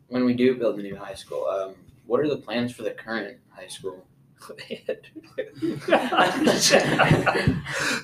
[0.09, 2.91] when we do build a new high school, um, what are the plans for the
[2.91, 4.05] current high school?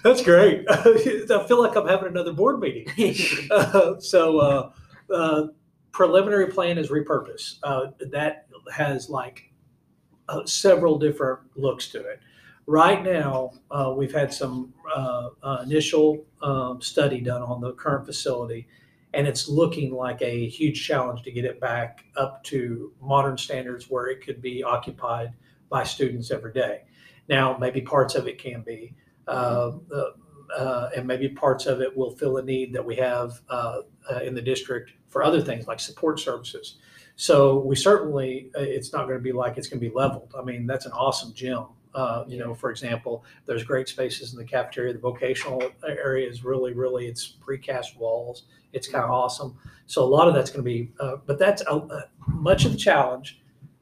[0.04, 0.66] That's great.
[0.70, 2.88] I feel like I'm having another board meeting.
[3.52, 4.72] Uh, so uh,
[5.14, 5.48] uh,
[5.92, 7.56] preliminary plan is repurpose.
[7.64, 9.52] Uh, that has like
[10.30, 12.20] uh, several different looks to it.
[12.68, 14.74] Right now, uh, we've had some
[15.64, 18.68] initial um, study done on the current facility,
[19.14, 23.90] and it's looking like a huge challenge to get it back up to modern standards
[23.90, 25.34] where it could be occupied
[25.70, 26.84] by students every day.
[27.28, 28.96] Now, maybe parts of it can be.
[29.28, 29.74] Uh,
[30.58, 34.20] uh, and maybe parts of it will fill a need that we have uh, uh,
[34.20, 36.78] in the district for other things like support services.
[37.16, 40.34] So we certainly, uh, it's not going to be like it's going to be leveled.
[40.38, 41.66] I mean, that's an awesome gym.
[41.94, 44.94] Uh, you know, for example, there's great spaces in the cafeteria.
[44.94, 48.44] The vocational area is really, really, it's precast walls.
[48.74, 49.58] It's kind of awesome.
[49.88, 52.78] So a lot of that's going to be, uh, but that's uh, much of the
[52.78, 53.39] challenge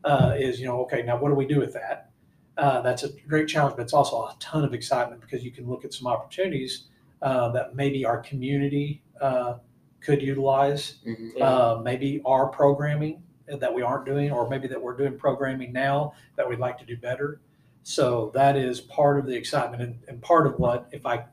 [0.07, 2.11] uh, is, you know, okay, now what do we do with that?
[2.57, 5.67] Uh, that's a great challenge, but it's also a ton of excitement because you can
[5.67, 6.87] look at some opportunities
[7.21, 9.55] uh, that maybe our community uh,
[9.99, 10.99] could utilize.
[11.05, 11.41] Mhm.
[11.41, 16.13] Uh, maybe our programming that we aren't doing, or maybe that we're doing programming now
[16.35, 17.41] that we'd like to do better.
[17.83, 21.25] So that is part of the excitement and, and part of what, if I,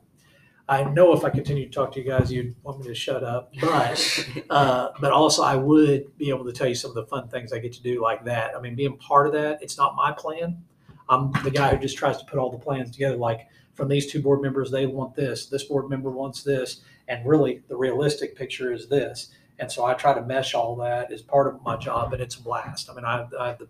[0.67, 3.23] I know if I continue to talk to you guys, you'd want me to shut
[3.23, 7.05] up, but uh, but also I would be able to tell you some of the
[7.05, 8.55] fun things I get to do like that.
[8.55, 10.63] I mean, being part of that, it's not my plan.
[11.07, 13.15] I'm the guy who just tries to put all the plans together.
[13.15, 15.45] Like from these two board members, they want this.
[15.47, 19.29] This board member wants this, and really the realistic picture is this.
[19.59, 22.35] And so I try to mesh all that as part of my job, and it's
[22.35, 22.89] a blast.
[22.89, 23.67] I mean, I, I have the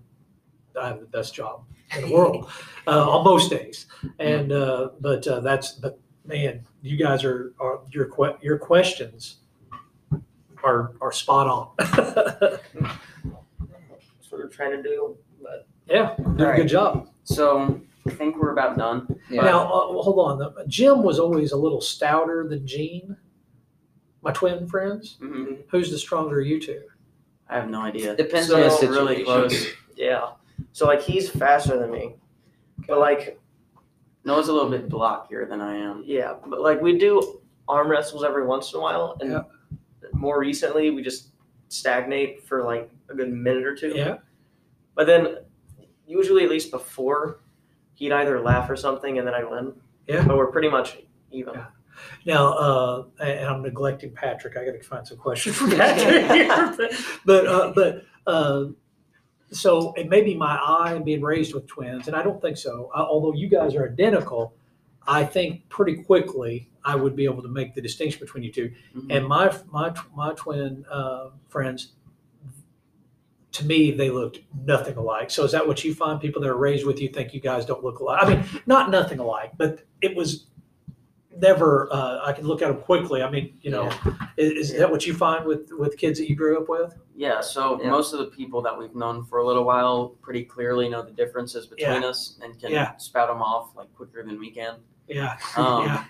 [0.80, 1.64] I have the best job
[1.96, 2.50] in the world
[2.88, 3.86] uh, on most days,
[4.18, 9.38] and uh, but uh, that's but man, you guys are, are your que- your questions
[10.64, 11.70] are are spot on.
[11.78, 12.62] That's
[14.30, 15.18] what we're trying to do.
[15.42, 16.58] But yeah, doing a Alright.
[16.62, 17.10] good job.
[17.24, 19.20] So I think we're about done.
[19.30, 19.42] Yeah.
[19.42, 20.38] Now, uh, hold on.
[20.40, 23.16] The- Jim was always a little stouter than Gene.
[24.22, 25.18] My twin friends.
[25.20, 26.82] hmm Who's the stronger of you two?
[27.48, 28.16] I have no idea.
[28.16, 29.06] Depends So, on the situation.
[29.06, 29.68] really close.
[29.96, 30.32] yeah.
[30.72, 32.16] So like he's faster than me.
[32.88, 33.40] But like
[34.26, 36.04] Noah's a little bit blockier than I am.
[36.06, 39.42] yeah, but like we do arm wrestles every once in a while and Yeah.
[40.14, 41.30] more recently we just
[41.70, 43.94] stagnate for like a good minute or two.
[43.96, 44.18] Yeah.
[44.96, 45.38] But then
[46.08, 47.40] usually at least before
[47.96, 49.74] he'd either laugh or something and then I win.
[50.08, 50.26] Yeah.
[50.28, 50.98] But we're pretty much
[51.32, 51.54] even.
[51.56, 51.66] Yeah.
[52.26, 54.58] Now, uh, and I'm neglecting Patrick.
[54.58, 56.76] I got to find some questions for Patrick here.
[56.78, 56.92] But,
[57.26, 58.66] but, uh, but uh,
[59.52, 62.58] so it may be my eye and being raised with twins, and I don't think
[62.58, 62.90] so.
[62.96, 64.54] Uh, although you guys are identical,
[65.08, 68.72] I think pretty quickly I would be able to make the distinction between you 2
[68.96, 69.16] Mhm.
[69.16, 71.94] And my my my twin uh, friends,
[73.54, 75.32] to me, they looked nothing alike.
[75.32, 76.20] So is that what you find?
[76.20, 78.24] People that are raised with you think you guys don't look alike.
[78.24, 80.48] I mean, not nothing alike, but it was
[81.42, 81.88] never.
[81.92, 83.22] Uh, I can look at them quickly.
[83.22, 83.92] I mean, you know,
[84.38, 86.96] is, is that what you find with with kids that you grew up with?
[87.16, 87.90] Yeah, so Yeah.
[87.90, 91.12] most of the people that we've known for a little while pretty clearly know the
[91.12, 92.96] differences between us and can Yeah.
[92.98, 94.76] spout them off like quicker than we can.
[95.08, 96.04] Yeah, Um, yeah,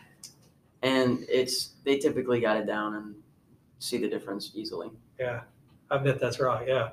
[0.81, 3.15] And it's they typically got it down and
[3.79, 4.89] see the difference easily.
[5.19, 5.41] yeah.
[5.91, 6.67] I bet that's right.
[6.67, 6.89] Yeah.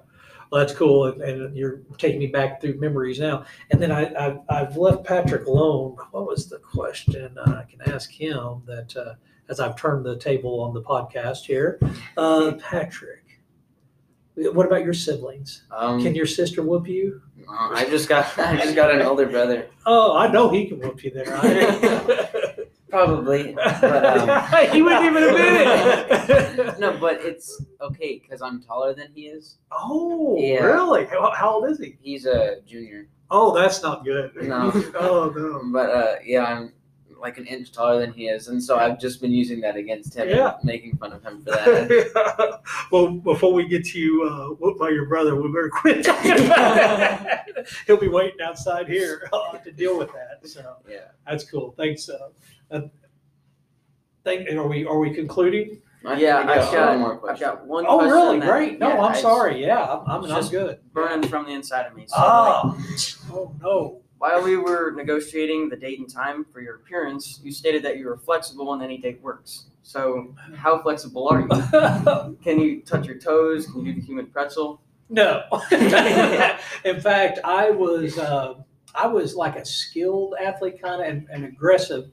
[0.53, 3.47] Well, that's cool, and, and you're taking me back through memories now.
[3.71, 5.97] And then I, I've, I've left Patrick alone.
[6.11, 9.15] What was the question uh, I can ask him that uh,
[9.49, 11.81] as I've turned the table on the podcast here?
[12.19, 13.41] Uh, Patrick,
[14.35, 15.63] what about your siblings?
[15.71, 17.23] Um, Can your sister whoop you?
[17.49, 19.69] uh, I just got I just got an older brother.
[19.87, 21.25] Oh, I know he can whoop you there.
[22.93, 26.79] I- Probably, but um, he wouldn't even admit it.
[26.79, 29.57] no, but it's okay because I'm taller than he is.
[29.71, 30.65] Oh, Yeah.
[30.65, 31.07] really?
[31.07, 31.97] How, how old is he?
[32.03, 34.31] He's a junior, Oh, that's not good.
[34.43, 34.71] No.
[34.99, 35.63] oh no.
[35.73, 36.75] but uh, yeah, I'm
[37.19, 40.15] like an inch taller than he is, and so I've just been using that against
[40.17, 40.57] him, Yeah.
[40.57, 42.61] and making fun of him for that.
[42.91, 46.33] well, before we get to you uh, whooped by your brother, we better quit talking
[46.33, 47.47] about that.
[47.87, 50.47] He'll be waiting outside here uh, to deal with that.
[50.47, 51.13] So yeah.
[51.27, 51.73] that's cool.
[51.79, 52.09] Thanks.
[52.09, 52.29] Uh,
[52.73, 52.81] uh,
[54.25, 54.49] thank.
[54.51, 55.81] Are we are we concluding?
[56.05, 57.49] I yeah, think I've got got one more I've question.
[57.49, 57.85] got one.
[57.87, 58.41] Oh, question really?
[58.41, 58.79] that- Great.
[58.81, 59.65] No, yeah, I'm it's sorry.
[59.65, 60.79] Yeah, I'm, I'm, I'm Just good.
[60.93, 62.07] Burning from the inside of me.
[62.09, 62.79] So, Oh,
[63.33, 63.99] oh no.
[64.19, 68.07] While we were negotiating the date and time for your appearance, you stated that you
[68.07, 69.67] were flexible and any date works.
[69.83, 72.39] So, how flexible are you?
[72.43, 73.67] Can you touch your toes?
[73.67, 74.81] Can you do the human pretzel?
[75.09, 75.43] No.
[76.85, 78.55] In fact, I was uh,
[78.95, 82.11] I was like a skilled athlete kind of and, and aggressive,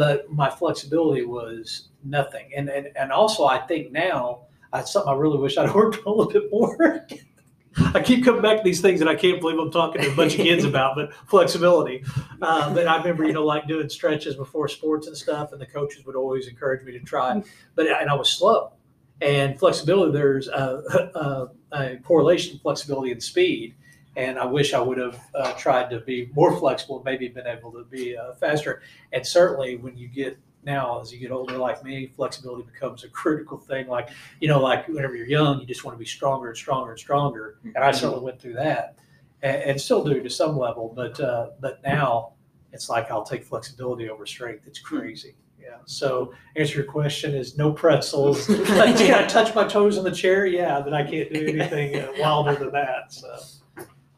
[0.00, 2.50] but my flexibility was nothing.
[2.56, 6.04] And and, and also I think now uh, something I really wish I'd worked on
[6.06, 7.06] a little bit more.
[7.94, 10.16] I keep coming back to these things that I can't believe I'm talking to a
[10.16, 12.02] bunch of kids about, but flexibility.
[12.40, 15.66] Uh, but I remember, you know, like doing stretches before sports and stuff, and the
[15.66, 17.42] coaches would always encourage me to try.
[17.74, 18.72] But and I was slow,
[19.20, 20.12] and flexibility.
[20.12, 20.82] There's a,
[21.14, 23.74] a, a correlation flexibility and speed,
[24.16, 27.70] and I wish I would have uh, tried to be more flexible, maybe been able
[27.72, 28.82] to be uh, faster.
[29.12, 33.08] And certainly, when you get now, as you get older, like me, flexibility becomes a
[33.08, 33.88] critical thing.
[33.88, 36.90] Like you know, like whenever you're young, you just want to be stronger and stronger
[36.90, 37.58] and stronger.
[37.64, 38.96] And I certainly went through that,
[39.42, 40.92] and, and still do to some level.
[40.94, 42.32] But uh, but now
[42.72, 44.66] it's like I'll take flexibility over strength.
[44.66, 45.34] It's crazy.
[45.60, 45.76] Yeah.
[45.84, 48.48] So answer your question is no pretzels.
[48.48, 50.46] like, can I touch my toes in the chair?
[50.46, 53.12] Yeah, but I can't do anything uh, wilder than that.
[53.12, 53.38] So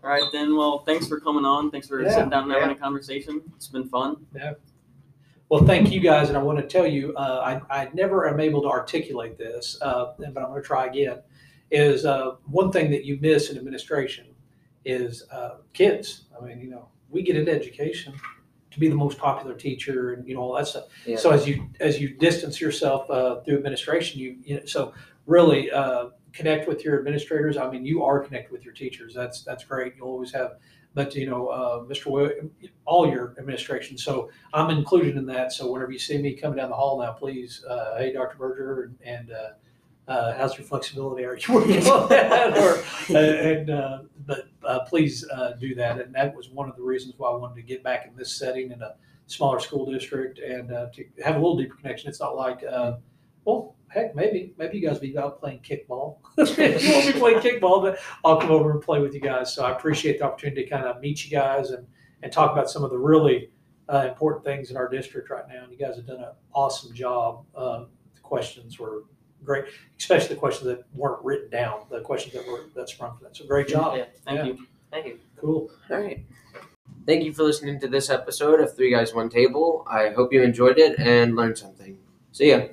[0.03, 0.57] All right, then.
[0.57, 1.71] Well, thanks for coming on.
[1.71, 3.41] Thanks for Yeah, sitting down and having a conversation.
[3.55, 4.17] It's been fun.
[4.35, 4.55] Yeah.
[5.49, 8.41] Well, thank you guys, and I want to tell you, uh, I I never am
[8.41, 11.19] able to articulate this, uh, but I'm going to try again.
[11.71, 14.27] Is uh, one thing that you miss in administration
[14.85, 16.25] is uh, kids.
[16.37, 18.15] I mean, you know, we get into education
[18.71, 20.85] to be the most popular teacher, and you know all that stuff.
[21.07, 21.17] Yeah.
[21.17, 24.95] So as you as you distance yourself uh, through administration, you, you know, so
[25.27, 27.57] really uh, connect with your administrators.
[27.57, 29.15] I mean, you are connected with your teachers.
[29.15, 29.95] That's that's great.
[29.97, 30.57] You'll always have,
[30.95, 32.51] but you know, uh, Mr.
[32.85, 33.99] All your administration.
[33.99, 35.53] So I'm included in that.
[35.53, 38.37] So whenever you see me coming down the hall now, please, uh, hey, Dr.
[38.37, 39.51] Berger, and, and uh,
[40.09, 41.25] uh, how's your flexibility?
[41.25, 42.57] Are you working on that?
[42.59, 42.83] or,
[43.15, 46.01] uh, and uh, but uh, please uh, do that.
[46.01, 48.37] And that was one of the reasons why I wanted to get back in this
[48.37, 48.95] setting in a
[49.27, 52.09] smaller school district and uh, to have a little deeper connection.
[52.09, 52.95] It's not like, uh,
[53.45, 56.17] well, heck, maybe maybe you guys be out playing kickball.
[56.39, 59.55] If you won't be playing kickball, but I'll come over and play with you guys.
[59.55, 61.87] So I appreciate the opportunity to kind of meet you guys and
[62.23, 63.51] and talk about some of the really
[63.89, 65.65] uh, important things in our district right now.
[65.65, 67.45] And you guys have done an awesome job.
[67.57, 69.05] Um, the questions were
[69.45, 69.65] great,
[69.99, 71.81] especially the questions that weren't written down.
[71.91, 73.37] The questions that were that sprung from that.
[73.37, 73.97] So great job.
[73.97, 74.45] Yeah, thank Yeah.
[74.45, 74.67] you.
[74.91, 75.19] Thank you.
[75.37, 75.71] Cool.
[75.91, 76.25] All right.
[77.07, 79.85] Thank you for listening to this episode of Three Guys One Table.
[79.91, 81.99] I hope you enjoyed it and learned something.
[82.31, 82.67] See ya.